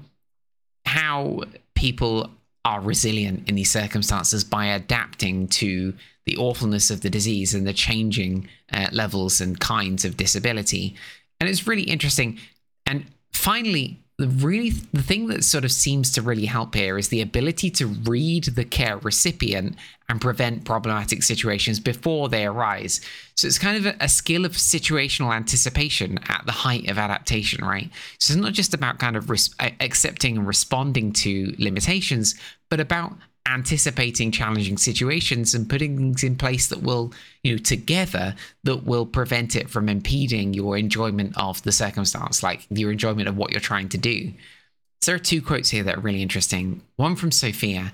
how 0.84 1.40
people 1.74 2.30
are 2.64 2.80
resilient 2.80 3.48
in 3.48 3.54
these 3.56 3.70
circumstances 3.70 4.44
by 4.44 4.66
adapting 4.66 5.48
to 5.48 5.94
the 6.26 6.36
awfulness 6.36 6.90
of 6.90 7.00
the 7.00 7.10
disease 7.10 7.54
and 7.54 7.66
the 7.66 7.72
changing 7.72 8.48
uh, 8.72 8.86
levels 8.92 9.40
and 9.40 9.58
kinds 9.58 10.04
of 10.04 10.16
disability. 10.16 10.94
And 11.40 11.48
it's 11.48 11.66
really 11.66 11.82
interesting. 11.82 12.38
And 12.86 13.06
finally, 13.32 14.01
the 14.22 14.28
really 14.28 14.70
the 14.70 15.02
thing 15.02 15.26
that 15.26 15.42
sort 15.42 15.64
of 15.64 15.72
seems 15.72 16.12
to 16.12 16.22
really 16.22 16.46
help 16.46 16.76
here 16.76 16.96
is 16.96 17.08
the 17.08 17.20
ability 17.20 17.70
to 17.70 17.86
read 17.86 18.44
the 18.44 18.64
care 18.64 18.96
recipient 18.98 19.74
and 20.08 20.20
prevent 20.20 20.64
problematic 20.64 21.24
situations 21.24 21.80
before 21.80 22.28
they 22.28 22.46
arise. 22.46 23.00
So 23.34 23.48
it's 23.48 23.58
kind 23.58 23.84
of 23.84 23.96
a, 23.98 24.08
skill 24.08 24.44
of 24.44 24.52
situational 24.52 25.34
anticipation 25.34 26.20
at 26.28 26.42
the 26.46 26.52
height 26.52 26.88
of 26.88 26.98
adaptation, 26.98 27.64
right? 27.64 27.90
So 28.18 28.34
it's 28.34 28.40
not 28.40 28.52
just 28.52 28.74
about 28.74 29.00
kind 29.00 29.16
of 29.16 29.28
res- 29.28 29.54
accepting 29.58 30.38
and 30.38 30.46
responding 30.46 31.12
to 31.14 31.54
limitations, 31.58 32.36
but 32.68 32.78
about 32.78 33.14
anticipating 33.46 34.30
challenging 34.30 34.76
situations 34.76 35.54
and 35.54 35.68
putting 35.68 35.96
things 35.96 36.22
in 36.22 36.36
place 36.36 36.68
that 36.68 36.82
will, 36.82 37.12
you 37.42 37.52
know, 37.52 37.58
together 37.58 38.34
that 38.64 38.84
will 38.84 39.04
prevent 39.04 39.56
it 39.56 39.68
from 39.68 39.88
impeding 39.88 40.54
your 40.54 40.76
enjoyment 40.76 41.36
of 41.36 41.62
the 41.62 41.72
circumstance, 41.72 42.42
like 42.42 42.66
your 42.70 42.92
enjoyment 42.92 43.28
of 43.28 43.36
what 43.36 43.50
you're 43.50 43.60
trying 43.60 43.88
to 43.88 43.98
do. 43.98 44.32
So 45.00 45.10
there 45.10 45.16
are 45.16 45.18
two 45.18 45.42
quotes 45.42 45.70
here 45.70 45.82
that 45.82 45.96
are 45.96 46.00
really 46.00 46.22
interesting. 46.22 46.82
One 46.96 47.16
from 47.16 47.32
Sophia. 47.32 47.92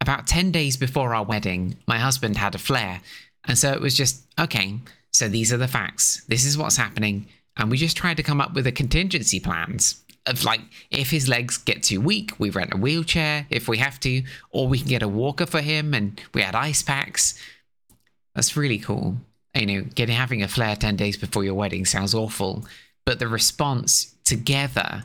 About 0.00 0.26
10 0.26 0.52
days 0.52 0.76
before 0.76 1.14
our 1.14 1.24
wedding, 1.24 1.76
my 1.88 1.98
husband 1.98 2.36
had 2.36 2.54
a 2.54 2.58
flare. 2.58 3.00
And 3.46 3.58
so 3.58 3.72
it 3.72 3.80
was 3.80 3.96
just, 3.96 4.22
okay, 4.38 4.78
so 5.12 5.28
these 5.28 5.52
are 5.52 5.56
the 5.56 5.68
facts. 5.68 6.24
This 6.28 6.44
is 6.44 6.58
what's 6.58 6.76
happening. 6.76 7.26
And 7.56 7.70
we 7.70 7.76
just 7.76 7.96
tried 7.96 8.16
to 8.18 8.22
come 8.22 8.40
up 8.40 8.54
with 8.54 8.66
a 8.66 8.72
contingency 8.72 9.40
plans 9.40 10.03
of 10.26 10.44
like 10.44 10.60
if 10.90 11.10
his 11.10 11.28
legs 11.28 11.58
get 11.58 11.82
too 11.82 12.00
weak, 12.00 12.32
we 12.38 12.50
rent 12.50 12.72
a 12.72 12.76
wheelchair 12.76 13.46
if 13.50 13.68
we 13.68 13.78
have 13.78 14.00
to, 14.00 14.22
or 14.50 14.68
we 14.68 14.78
can 14.78 14.88
get 14.88 15.02
a 15.02 15.08
walker 15.08 15.46
for 15.46 15.60
him, 15.60 15.94
and 15.94 16.20
we 16.32 16.42
had 16.42 16.54
ice 16.54 16.82
packs. 16.82 17.38
That's 18.34 18.56
really 18.56 18.78
cool. 18.78 19.16
You 19.54 19.66
know, 19.66 19.82
getting 19.94 20.16
having 20.16 20.42
a 20.42 20.48
flare 20.48 20.76
ten 20.76 20.96
days 20.96 21.16
before 21.16 21.44
your 21.44 21.54
wedding 21.54 21.84
sounds 21.84 22.14
awful, 22.14 22.64
but 23.04 23.18
the 23.18 23.28
response 23.28 24.14
together, 24.24 25.04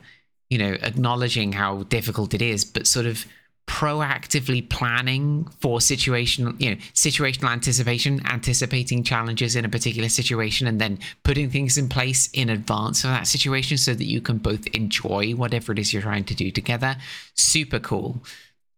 you 0.49 0.57
know, 0.57 0.77
acknowledging 0.81 1.53
how 1.53 1.83
difficult 1.83 2.33
it 2.33 2.41
is, 2.41 2.63
but 2.65 2.87
sort 2.87 3.05
of 3.05 3.25
proactively 3.69 4.67
planning 4.67 5.47
for 5.59 5.77
situational, 5.77 6.59
you 6.59 6.71
know, 6.71 6.75
situational 6.95 7.51
anticipation, 7.51 8.19
anticipating 8.25 9.03
challenges 9.03 9.55
in 9.55 9.63
a 9.63 9.69
particular 9.69 10.09
situation, 10.09 10.65
and 10.65 10.81
then 10.81 10.97
putting 11.23 11.51
things 11.51 11.77
in 11.77 11.87
place 11.87 12.31
in 12.33 12.49
advance 12.49 13.03
of 13.03 13.11
that 13.11 13.27
situation 13.27 13.77
so 13.77 13.93
that 13.93 14.05
you 14.05 14.21
can 14.21 14.39
both 14.39 14.65
enjoy 14.73 15.33
whatever 15.33 15.71
it 15.71 15.77
is 15.77 15.93
you're 15.93 16.01
trying 16.01 16.23
to 16.23 16.33
do 16.33 16.49
together. 16.49 16.97
Super 17.35 17.77
cool. 17.77 18.23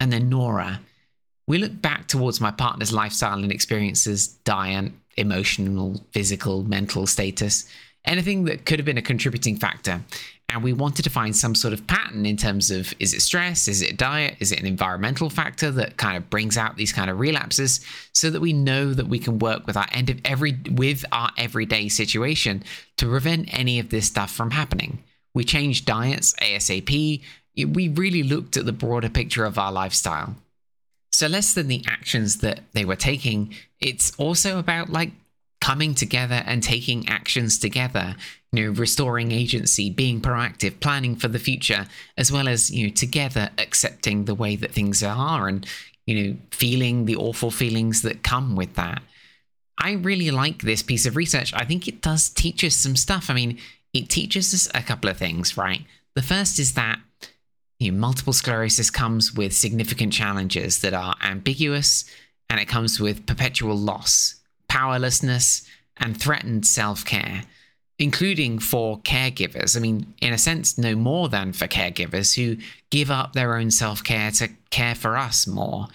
And 0.01 0.11
then 0.11 0.27
Nora, 0.27 0.81
we 1.47 1.57
look 1.57 1.81
back 1.81 2.09
towards 2.09 2.41
my 2.41 2.51
partner's 2.51 2.91
lifestyle 2.91 3.41
and 3.41 3.51
experiences, 3.51 4.27
diet, 4.27 4.91
emotional, 5.15 6.05
physical, 6.11 6.63
mental 6.63 7.07
status, 7.07 7.65
anything 8.03 8.43
that 8.43 8.65
could 8.65 8.77
have 8.77 8.85
been 8.85 8.97
a 8.97 9.01
contributing 9.01 9.55
factor 9.55 10.01
and 10.51 10.63
we 10.63 10.73
wanted 10.73 11.03
to 11.03 11.09
find 11.09 11.35
some 11.35 11.55
sort 11.55 11.73
of 11.73 11.87
pattern 11.87 12.25
in 12.25 12.35
terms 12.35 12.71
of 12.71 12.93
is 12.99 13.13
it 13.13 13.21
stress? 13.21 13.67
Is 13.67 13.81
it 13.81 13.97
diet? 13.97 14.35
Is 14.39 14.51
it 14.51 14.59
an 14.59 14.65
environmental 14.65 15.29
factor 15.29 15.71
that 15.71 15.97
kind 15.97 16.17
of 16.17 16.29
brings 16.29 16.57
out 16.57 16.75
these 16.75 16.91
kind 16.91 17.09
of 17.09 17.19
relapses 17.19 17.79
so 18.13 18.29
that 18.29 18.41
we 18.41 18.53
know 18.53 18.93
that 18.93 19.07
we 19.07 19.19
can 19.19 19.39
work 19.39 19.65
with 19.65 19.77
our 19.77 19.87
end 19.91 20.09
of 20.09 20.19
every 20.25 20.57
with 20.71 21.05
our 21.11 21.31
everyday 21.37 21.87
situation 21.87 22.63
to 22.97 23.05
prevent 23.05 23.57
any 23.57 23.79
of 23.79 23.89
this 23.89 24.07
stuff 24.07 24.31
from 24.31 24.51
happening? 24.51 25.03
We 25.33 25.43
changed 25.43 25.85
diets 25.85 26.33
asap 26.41 27.21
we 27.55 27.89
really 27.89 28.23
looked 28.23 28.55
at 28.57 28.65
the 28.65 28.71
broader 28.71 29.09
picture 29.09 29.43
of 29.45 29.57
our 29.57 29.71
lifestyle. 29.71 30.35
So 31.11 31.27
less 31.27 31.53
than 31.53 31.67
the 31.67 31.83
actions 31.87 32.37
that 32.37 32.61
they 32.73 32.85
were 32.85 32.95
taking 32.95 33.53
it's 33.79 34.15
also 34.17 34.59
about 34.59 34.89
like 34.89 35.11
coming 35.59 35.93
together 35.93 36.43
and 36.45 36.63
taking 36.63 37.07
actions 37.07 37.57
together 37.59 38.15
you 38.51 38.65
know 38.65 38.71
restoring 38.71 39.31
agency 39.31 39.89
being 39.89 40.21
proactive 40.21 40.79
planning 40.79 41.15
for 41.15 41.27
the 41.27 41.39
future 41.39 41.87
as 42.17 42.31
well 42.31 42.47
as 42.47 42.69
you 42.71 42.87
know 42.87 42.93
together 42.93 43.49
accepting 43.57 44.25
the 44.25 44.35
way 44.35 44.55
that 44.55 44.73
things 44.73 45.03
are 45.03 45.47
and 45.47 45.65
you 46.05 46.15
know 46.15 46.37
feeling 46.51 47.05
the 47.05 47.15
awful 47.15 47.51
feelings 47.51 48.01
that 48.01 48.23
come 48.23 48.55
with 48.55 48.75
that. 48.75 49.01
I 49.77 49.93
really 49.93 50.29
like 50.29 50.61
this 50.61 50.83
piece 50.83 51.07
of 51.07 51.15
research. 51.15 51.53
I 51.55 51.65
think 51.65 51.87
it 51.87 52.01
does 52.01 52.29
teach 52.29 52.63
us 52.63 52.75
some 52.75 52.95
stuff. 52.95 53.29
I 53.29 53.33
mean 53.33 53.57
it 53.93 54.09
teaches 54.09 54.53
us 54.53 54.69
a 54.73 54.83
couple 54.83 55.09
of 55.09 55.17
things 55.17 55.57
right? 55.57 55.85
The 56.15 56.21
first 56.21 56.59
is 56.59 56.73
that 56.73 56.99
you 57.79 57.91
know, 57.91 57.97
multiple 57.97 58.33
sclerosis 58.33 58.91
comes 58.91 59.33
with 59.33 59.53
significant 59.53 60.13
challenges 60.13 60.81
that 60.81 60.93
are 60.93 61.15
ambiguous 61.23 62.05
and 62.49 62.59
it 62.59 62.67
comes 62.67 62.99
with 62.99 63.25
perpetual 63.25 63.75
loss 63.75 64.41
powerlessness, 64.71 65.67
and 65.97 66.19
threatened 66.19 66.65
self 66.65 67.03
care, 67.03 67.43
including 68.01 68.57
for 68.57 68.97
caregivers. 69.01 69.77
I 69.77 69.79
mean, 69.79 70.11
in 70.21 70.33
a 70.33 70.37
sense, 70.37 70.75
no 70.75 70.95
more 70.95 71.29
than 71.29 71.53
for 71.53 71.67
caregivers 71.67 72.35
who 72.35 72.57
give 72.89 73.11
up 73.11 73.33
their 73.33 73.55
own 73.55 73.69
self 73.69 74.03
care 74.03 74.31
to 74.31 74.49
care 74.71 74.95
for 74.95 75.15
us 75.15 75.45
more. 75.45 75.87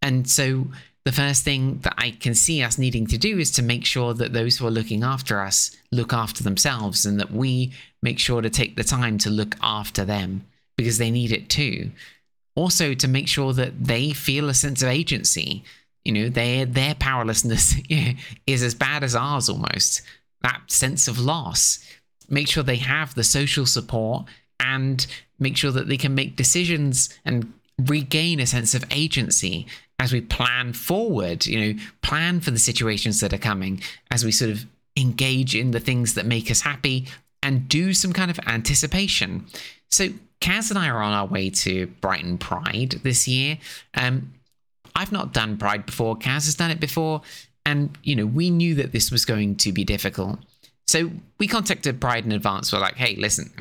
And 0.00 0.30
so, 0.30 0.68
the 1.04 1.12
first 1.12 1.42
thing 1.42 1.78
that 1.78 1.94
I 1.98 2.12
can 2.12 2.34
see 2.34 2.62
us 2.62 2.78
needing 2.78 3.06
to 3.08 3.18
do 3.18 3.38
is 3.38 3.50
to 3.52 3.62
make 3.62 3.84
sure 3.84 4.14
that 4.14 4.32
those 4.32 4.58
who 4.58 4.66
are 4.66 4.70
looking 4.70 5.02
after 5.02 5.40
us 5.40 5.76
look 5.90 6.12
after 6.12 6.44
themselves 6.44 7.04
and 7.04 7.18
that 7.18 7.32
we 7.32 7.72
make 8.00 8.20
sure 8.20 8.42
to 8.42 8.50
take 8.50 8.76
the 8.76 8.84
time 8.84 9.18
to 9.18 9.30
look 9.30 9.56
after 9.60 10.04
them 10.04 10.44
because 10.76 10.98
they 10.98 11.10
need 11.10 11.32
it 11.32 11.48
too. 11.48 11.90
Also, 12.54 12.94
to 12.94 13.08
make 13.08 13.26
sure 13.26 13.52
that 13.54 13.86
they 13.86 14.12
feel 14.12 14.48
a 14.48 14.54
sense 14.54 14.82
of 14.82 14.88
agency 14.88 15.64
you 16.04 16.12
know, 16.12 16.28
their 16.28 16.64
their 16.64 16.94
powerlessness 16.94 17.74
is 18.46 18.62
as 18.62 18.74
bad 18.74 19.04
as 19.04 19.14
ours 19.14 19.48
almost. 19.48 20.02
That 20.42 20.62
sense 20.68 21.08
of 21.08 21.18
loss. 21.18 21.84
Make 22.28 22.48
sure 22.48 22.62
they 22.62 22.76
have 22.76 23.14
the 23.14 23.24
social 23.24 23.66
support 23.66 24.26
and 24.58 25.06
make 25.38 25.56
sure 25.56 25.70
that 25.72 25.88
they 25.88 25.96
can 25.96 26.14
make 26.14 26.36
decisions 26.36 27.08
and 27.24 27.52
regain 27.78 28.40
a 28.40 28.46
sense 28.46 28.74
of 28.74 28.84
agency 28.90 29.66
as 29.98 30.12
we 30.12 30.20
plan 30.20 30.72
forward, 30.72 31.46
you 31.46 31.60
know, 31.74 31.80
plan 32.02 32.40
for 32.40 32.50
the 32.50 32.58
situations 32.58 33.20
that 33.20 33.32
are 33.32 33.38
coming, 33.38 33.80
as 34.10 34.24
we 34.24 34.32
sort 34.32 34.50
of 34.50 34.66
engage 34.96 35.54
in 35.54 35.70
the 35.70 35.80
things 35.80 36.14
that 36.14 36.26
make 36.26 36.50
us 36.50 36.62
happy 36.62 37.06
and 37.42 37.68
do 37.68 37.92
some 37.92 38.12
kind 38.12 38.30
of 38.30 38.38
anticipation. 38.46 39.46
So, 39.88 40.08
Kaz 40.40 40.70
and 40.70 40.78
I 40.78 40.88
are 40.88 41.02
on 41.02 41.12
our 41.12 41.26
way 41.26 41.50
to 41.50 41.86
Brighton 42.00 42.38
Pride 42.38 43.00
this 43.02 43.28
year. 43.28 43.58
Um, 43.94 44.32
I've 44.94 45.12
not 45.12 45.32
done 45.32 45.58
Pride 45.58 45.84
before. 45.84 46.16
Kaz 46.16 46.46
has 46.46 46.54
done 46.54 46.70
it 46.70 46.80
before. 46.80 47.20
And, 47.66 47.96
you 48.02 48.16
know, 48.16 48.26
we 48.26 48.50
knew 48.50 48.74
that 48.76 48.92
this 48.92 49.10
was 49.10 49.24
going 49.24 49.56
to 49.56 49.72
be 49.72 49.84
difficult. 49.84 50.38
So 50.86 51.10
we 51.38 51.46
contacted 51.46 52.00
Pride 52.00 52.24
in 52.24 52.32
advance. 52.32 52.72
We're 52.72 52.80
like, 52.80 52.96
hey, 52.96 53.14
listen, 53.16 53.52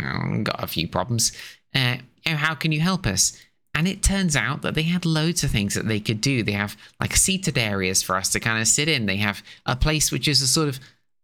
got 0.44 0.64
a 0.64 0.68
few 0.68 0.88
problems. 0.88 1.32
Uh, 1.76 1.98
how 2.26 2.56
can 2.56 2.72
you 2.72 2.80
help 2.80 3.06
us? 3.06 3.38
And 3.76 3.88
it 3.88 4.02
turns 4.02 4.36
out 4.36 4.62
that 4.64 4.74
they 4.74 4.84
had 4.84 5.06
loads 5.06 5.44
of 5.44 5.52
things 5.52 5.76
that 5.76 5.88
they 5.88 6.00
could 6.00 6.22
do. 6.22 6.42
They 6.42 6.54
have 6.54 6.76
like 7.00 7.16
seated 7.16 7.58
areas 7.58 8.02
for 8.02 8.16
us 8.16 8.30
to 8.30 8.40
kind 8.40 8.60
of 8.60 8.68
sit 8.68 8.88
in. 8.88 9.06
They 9.06 9.18
have 9.18 9.44
a 9.66 9.76
place 9.76 10.12
which 10.12 10.28
is 10.28 10.42
a 10.42 10.48
sort 10.48 10.70
of 10.70 10.80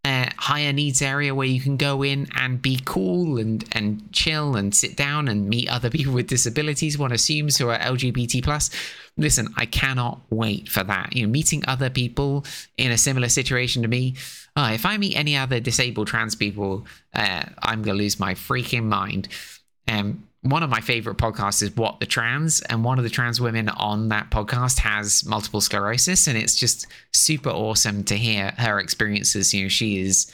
uh, 0.06 0.30
higher 0.38 0.72
needs 0.72 1.02
area 1.02 1.34
where 1.34 1.48
you 1.48 1.60
can 1.60 1.78
go 1.78 2.04
in 2.04 2.28
and 2.36 2.62
be 2.62 2.80
cool 2.86 3.40
and 3.40 3.66
and 3.72 4.08
chill 4.14 4.56
and 4.56 4.76
sit 4.76 4.96
down 4.96 5.28
and 5.28 5.50
meet 5.50 5.68
other 5.68 5.90
people 5.98 6.14
with 6.14 6.28
disabilities. 6.28 6.98
One 6.98 7.12
assumes 7.12 7.58
who 7.58 7.70
are 7.70 7.80
LGBT 7.80 8.44
plus. 8.44 8.70
Listen, 9.18 9.48
I 9.58 9.66
cannot 9.66 10.22
wait 10.30 10.70
for 10.70 10.84
that. 10.84 11.16
You 11.16 11.26
know, 11.26 11.32
meeting 11.32 11.64
other 11.68 11.90
people 11.90 12.46
in 12.78 12.92
a 12.92 12.98
similar 12.98 13.30
situation 13.30 13.82
to 13.82 13.88
me. 13.88 14.16
Uh, 14.56 14.72
if 14.74 14.86
I 14.86 14.98
meet 14.98 15.18
any 15.18 15.36
other 15.36 15.60
disabled 15.60 16.08
trans 16.08 16.36
people, 16.36 16.86
uh, 17.16 17.44
I'm 17.64 17.82
gonna 17.82 17.98
lose 17.98 18.20
my 18.20 18.36
freaking 18.36 18.84
mind. 18.84 19.28
Um, 19.88 20.28
one 20.46 20.62
of 20.62 20.70
my 20.70 20.80
favorite 20.80 21.18
podcasts 21.18 21.64
is 21.64 21.76
What 21.76 22.00
the 22.00 22.06
Trans, 22.06 22.62
and 22.62 22.84
one 22.84 23.00
of 23.00 23.04
the 23.04 23.10
trans 23.10 23.42
women 23.42 23.68
on 23.70 24.10
that 24.10 24.30
podcast 24.30 24.78
has 24.80 25.26
multiple 25.26 25.60
sclerosis, 25.60 26.28
and 26.28 26.38
it's 26.38 26.56
just 26.56 26.86
super 27.14 27.50
awesome 27.50 28.04
to 28.04 28.16
hear 28.16 28.54
her 28.58 28.80
experiences. 28.80 29.56
You 29.56 29.64
know, 29.64 29.70
she 29.70 30.02
is 30.02 30.32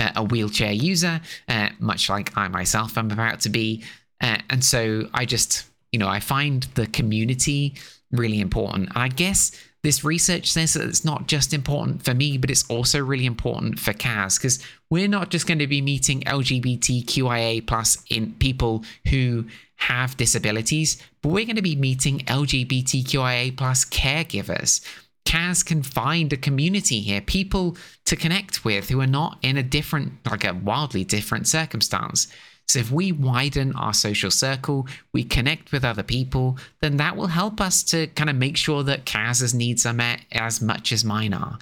a 0.00 0.24
wheelchair 0.24 0.72
user, 0.72 1.20
uh, 1.46 1.68
much 1.78 2.08
like 2.08 2.34
I 2.38 2.48
myself 2.48 2.96
am 2.96 3.10
about 3.10 3.40
to 3.40 3.50
be, 3.50 3.84
uh, 4.22 4.38
and 4.48 4.64
so 4.64 5.08
I 5.12 5.26
just, 5.26 5.66
you 5.92 5.98
know, 5.98 6.08
I 6.08 6.20
find 6.20 6.62
the 6.74 6.86
community 6.86 7.74
really 8.10 8.40
important. 8.40 8.88
And 8.88 8.98
I 8.98 9.08
guess 9.08 9.52
this 9.82 10.04
research 10.04 10.50
says 10.50 10.74
that 10.74 10.86
it's 10.88 11.04
not 11.04 11.26
just 11.26 11.54
important 11.54 12.04
for 12.04 12.14
me, 12.14 12.36
but 12.36 12.50
it's 12.50 12.68
also 12.68 13.00
really 13.00 13.26
important 13.26 13.78
for 13.78 13.92
Kaz 13.92 14.38
because 14.38 14.62
we're 14.90 15.08
not 15.08 15.30
just 15.30 15.46
going 15.46 15.58
to 15.58 15.66
be 15.66 15.80
meeting 15.80 16.20
LGBTQIA 16.22 17.66
plus 17.66 18.02
in 18.10 18.34
people 18.34 18.84
who 19.08 19.46
have 19.76 20.16
disabilities, 20.18 21.02
but 21.22 21.30
we're 21.30 21.46
going 21.46 21.56
to 21.56 21.62
be 21.62 21.76
meeting 21.76 22.18
LGBTQIA 22.20 23.56
plus 23.56 23.86
caregivers. 23.86 24.84
Kaz 25.24 25.64
can 25.64 25.82
find 25.82 26.32
a 26.32 26.36
community 26.36 27.00
here, 27.00 27.20
people 27.22 27.76
to 28.04 28.16
connect 28.16 28.64
with 28.64 28.88
who 28.88 29.00
are 29.00 29.06
not 29.06 29.38
in 29.42 29.56
a 29.56 29.62
different, 29.62 30.12
like 30.28 30.44
a 30.44 30.52
wildly 30.52 31.04
different 31.04 31.46
circumstance. 31.46 32.28
So 32.70 32.78
if 32.78 32.90
we 32.92 33.10
widen 33.10 33.74
our 33.74 33.92
social 33.92 34.30
circle, 34.30 34.86
we 35.12 35.24
connect 35.24 35.72
with 35.72 35.84
other 35.84 36.04
people, 36.04 36.56
then 36.80 36.98
that 36.98 37.16
will 37.16 37.26
help 37.26 37.60
us 37.60 37.82
to 37.84 38.06
kind 38.08 38.30
of 38.30 38.36
make 38.36 38.56
sure 38.56 38.84
that 38.84 39.04
Kaz's 39.04 39.52
needs 39.52 39.84
are 39.84 39.92
met 39.92 40.20
as 40.30 40.60
much 40.60 40.92
as 40.92 41.04
mine 41.04 41.34
are. 41.34 41.58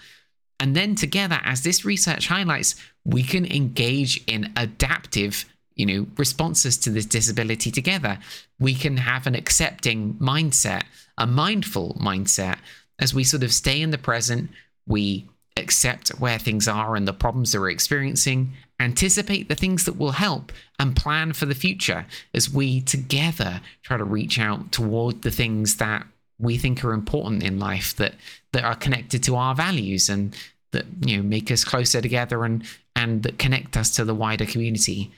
And 0.61 0.77
then 0.77 0.94
together, 0.94 1.40
as 1.44 1.62
this 1.62 1.85
research 1.85 2.29
highlights, 2.29 2.75
we 3.05 3.23
can 3.23 3.47
engage 3.47 4.23
in 4.27 4.53
adaptive 4.57 5.47
you 5.79 5.87
know, 5.87 6.07
responses 6.16 6.77
to 6.77 6.90
this 6.90 7.07
disability 7.07 7.71
together. 7.71 8.18
We 8.59 8.75
can 8.75 8.97
have 8.97 9.27
an 9.27 9.37
accepting 9.37 10.14
mindset, 10.14 10.83
a 11.16 11.27
mindful 11.27 11.97
mindset, 12.03 12.59
as 12.99 13.14
we 13.14 13.25
sort 13.25 13.44
of 13.44 13.53
stay 13.53 13.81
in 13.81 13.90
the 13.90 13.97
present. 13.97 14.51
We 14.87 15.29
accept 15.59 16.09
where 16.21 16.38
things 16.38 16.68
are 16.68 16.97
and 16.97 17.07
the 17.07 17.12
problems 17.12 17.53
that 17.53 17.61
we're 17.61 17.71
experiencing, 17.71 18.53
anticipate 18.81 19.49
the 19.49 19.55
things 19.55 19.85
that 19.85 19.99
will 19.99 20.12
help, 20.12 20.53
and 20.79 20.97
plan 20.97 21.33
for 21.33 21.47
the 21.47 21.55
future 21.55 22.07
as 22.35 22.53
we 22.53 22.81
together 22.81 23.61
try 23.83 23.97
to 23.97 24.05
reach 24.05 24.38
out 24.38 24.71
toward 24.73 25.23
the 25.23 25.31
things 25.31 25.77
that 25.77 26.07
we 26.38 26.57
think 26.57 26.85
are 26.85 26.92
important 26.92 27.42
in 27.42 27.59
life 27.59 27.97
that 27.97 28.14
that 28.53 28.64
are 28.64 28.77
connected 28.77 29.23
to 29.25 29.37
our 29.37 29.55
values 29.55 30.09
and 30.09 30.37
that 30.71 30.87
you 31.01 31.16
know 31.16 31.23
make 31.23 31.51
us 31.51 31.64
closer 31.64 32.01
together 32.01 32.44
and 32.44 32.64
and 32.94 33.23
that 33.23 33.38
connect 33.38 33.77
us 33.77 33.90
to 33.97 34.05
the 34.05 34.14
wider 34.14 34.47
community. 34.47 35.11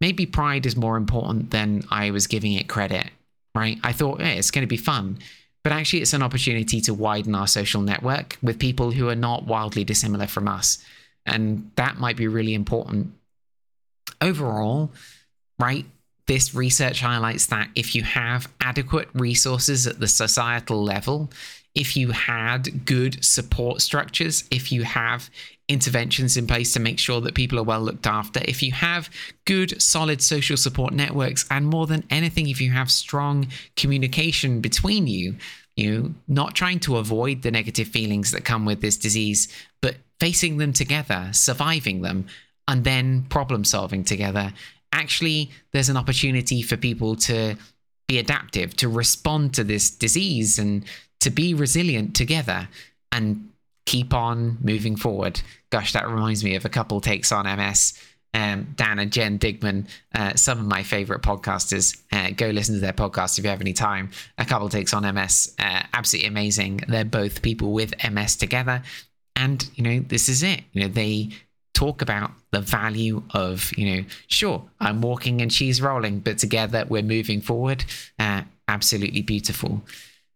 Maybe 0.00 0.26
pride 0.26 0.66
is 0.66 0.76
more 0.76 0.96
important 0.96 1.50
than 1.50 1.84
I 1.90 2.10
was 2.10 2.26
giving 2.26 2.52
it 2.52 2.68
credit, 2.68 3.10
right? 3.54 3.78
I 3.82 3.92
thought 3.92 4.20
hey, 4.20 4.38
it's 4.38 4.50
going 4.50 4.62
to 4.62 4.68
be 4.68 4.76
fun, 4.76 5.18
but 5.64 5.72
actually 5.72 6.02
it's 6.02 6.12
an 6.12 6.22
opportunity 6.22 6.80
to 6.82 6.94
widen 6.94 7.34
our 7.34 7.48
social 7.48 7.82
network 7.82 8.36
with 8.42 8.58
people 8.58 8.92
who 8.92 9.08
are 9.08 9.16
not 9.16 9.46
wildly 9.46 9.82
dissimilar 9.82 10.28
from 10.28 10.46
us, 10.46 10.78
and 11.26 11.70
that 11.74 11.98
might 11.98 12.16
be 12.16 12.28
really 12.28 12.54
important. 12.54 13.12
Overall, 14.20 14.92
right? 15.58 15.86
This 16.26 16.54
research 16.54 17.00
highlights 17.00 17.46
that 17.46 17.68
if 17.74 17.94
you 17.94 18.02
have 18.02 18.48
adequate 18.60 19.08
resources 19.14 19.86
at 19.86 20.00
the 20.00 20.08
societal 20.08 20.82
level, 20.82 21.30
if 21.74 21.96
you 21.96 22.12
had 22.12 22.84
good 22.84 23.24
support 23.24 23.80
structures, 23.80 24.44
if 24.50 24.70
you 24.70 24.84
have 24.84 25.28
interventions 25.68 26.36
in 26.36 26.46
place 26.46 26.72
to 26.74 26.80
make 26.80 26.98
sure 26.98 27.20
that 27.22 27.34
people 27.34 27.58
are 27.58 27.64
well 27.64 27.80
looked 27.80 28.06
after, 28.06 28.40
if 28.44 28.62
you 28.62 28.72
have 28.72 29.08
good, 29.46 29.80
solid 29.80 30.20
social 30.20 30.56
support 30.56 30.92
networks, 30.92 31.46
and 31.50 31.66
more 31.66 31.86
than 31.86 32.04
anything, 32.10 32.48
if 32.48 32.60
you 32.60 32.70
have 32.70 32.90
strong 32.90 33.48
communication 33.76 34.60
between 34.60 35.06
you, 35.06 35.36
you 35.76 35.98
know, 35.98 36.14
not 36.28 36.54
trying 36.54 36.78
to 36.80 36.98
avoid 36.98 37.42
the 37.42 37.50
negative 37.50 37.88
feelings 37.88 38.30
that 38.30 38.44
come 38.44 38.64
with 38.64 38.80
this 38.80 38.96
disease, 38.96 39.48
but 39.80 39.96
facing 40.20 40.58
them 40.58 40.72
together, 40.72 41.28
surviving 41.32 42.02
them, 42.02 42.26
and 42.68 42.84
then 42.84 43.24
problem 43.28 43.64
solving 43.64 44.04
together. 44.04 44.52
Actually, 44.92 45.50
there's 45.72 45.88
an 45.88 45.96
opportunity 45.96 46.62
for 46.62 46.76
people 46.76 47.16
to 47.16 47.56
be 48.06 48.18
adaptive, 48.18 48.76
to 48.76 48.88
respond 48.88 49.54
to 49.54 49.64
this 49.64 49.90
disease 49.90 50.58
and 50.58 50.84
to 51.20 51.30
be 51.30 51.54
resilient 51.54 52.14
together 52.14 52.68
and 53.10 53.48
keep 53.94 54.12
on 54.12 54.58
moving 54.60 54.96
forward. 54.96 55.40
Gosh, 55.70 55.92
that 55.92 56.08
reminds 56.08 56.42
me 56.42 56.56
of 56.56 56.64
a 56.64 56.68
couple 56.68 57.00
takes 57.00 57.30
on 57.30 57.44
MS. 57.44 57.96
Um, 58.34 58.74
Dan 58.74 58.98
and 58.98 59.12
Jen 59.12 59.38
Digmann, 59.38 59.86
uh, 60.12 60.34
some 60.34 60.58
of 60.58 60.66
my 60.66 60.82
favorite 60.82 61.22
podcasters. 61.22 62.02
Uh, 62.10 62.30
go 62.30 62.48
listen 62.48 62.74
to 62.74 62.80
their 62.80 62.92
podcast 62.92 63.38
if 63.38 63.44
you 63.44 63.50
have 63.50 63.60
any 63.60 63.72
time. 63.72 64.10
A 64.36 64.44
couple 64.44 64.68
takes 64.68 64.92
on 64.92 65.02
MS, 65.14 65.54
uh, 65.60 65.82
absolutely 65.92 66.26
amazing. 66.26 66.80
They're 66.88 67.04
both 67.04 67.42
people 67.42 67.72
with 67.72 67.94
MS 68.10 68.34
together, 68.34 68.82
and 69.36 69.64
you 69.76 69.84
know 69.84 70.04
this 70.08 70.28
is 70.28 70.42
it. 70.42 70.62
You 70.72 70.82
know 70.82 70.88
they 70.88 71.28
talk 71.74 72.02
about 72.02 72.32
the 72.50 72.60
value 72.60 73.22
of 73.30 73.70
you 73.78 73.94
know 73.94 74.04
sure 74.26 74.68
I'm 74.80 75.02
walking 75.02 75.40
and 75.40 75.52
she's 75.52 75.80
rolling, 75.80 76.18
but 76.18 76.38
together 76.38 76.84
we're 76.88 77.02
moving 77.02 77.40
forward. 77.40 77.84
Uh, 78.18 78.42
absolutely 78.66 79.22
beautiful. 79.22 79.84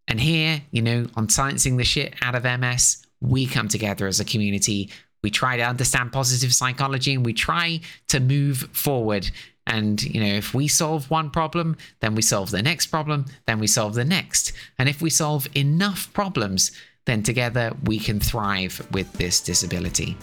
And 0.06 0.20
here, 0.20 0.62
you 0.70 0.80
know, 0.80 1.06
on 1.16 1.26
sciencing 1.26 1.76
the 1.76 1.84
shit 1.84 2.14
out 2.22 2.36
of 2.36 2.44
MS, 2.44 3.07
we 3.20 3.46
come 3.46 3.68
together 3.68 4.06
as 4.06 4.20
a 4.20 4.24
community. 4.24 4.90
We 5.22 5.30
try 5.30 5.56
to 5.56 5.62
understand 5.62 6.12
positive 6.12 6.54
psychology 6.54 7.14
and 7.14 7.24
we 7.24 7.32
try 7.32 7.80
to 8.08 8.20
move 8.20 8.68
forward. 8.72 9.30
And, 9.66 10.02
you 10.02 10.20
know, 10.20 10.34
if 10.34 10.54
we 10.54 10.68
solve 10.68 11.10
one 11.10 11.30
problem, 11.30 11.76
then 12.00 12.14
we 12.14 12.22
solve 12.22 12.50
the 12.50 12.62
next 12.62 12.86
problem, 12.86 13.26
then 13.46 13.58
we 13.58 13.66
solve 13.66 13.94
the 13.94 14.04
next. 14.04 14.52
And 14.78 14.88
if 14.88 15.02
we 15.02 15.10
solve 15.10 15.48
enough 15.54 16.10
problems, 16.14 16.72
then 17.04 17.22
together 17.22 17.72
we 17.84 17.98
can 17.98 18.20
thrive 18.20 18.86
with 18.92 19.12
this 19.14 19.40
disability. 19.40 20.16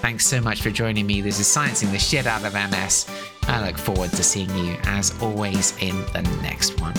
Thanks 0.00 0.26
so 0.26 0.40
much 0.40 0.62
for 0.62 0.70
joining 0.70 1.06
me. 1.06 1.20
This 1.20 1.38
is 1.38 1.46
Sciencing 1.46 1.92
the 1.92 1.98
Shit 1.98 2.26
Out 2.26 2.44
of 2.44 2.54
MS. 2.54 3.06
I 3.42 3.66
look 3.66 3.78
forward 3.78 4.10
to 4.10 4.22
seeing 4.22 4.50
you, 4.56 4.76
as 4.84 5.12
always, 5.22 5.76
in 5.80 5.96
the 6.12 6.22
next 6.42 6.80
one. 6.80 6.94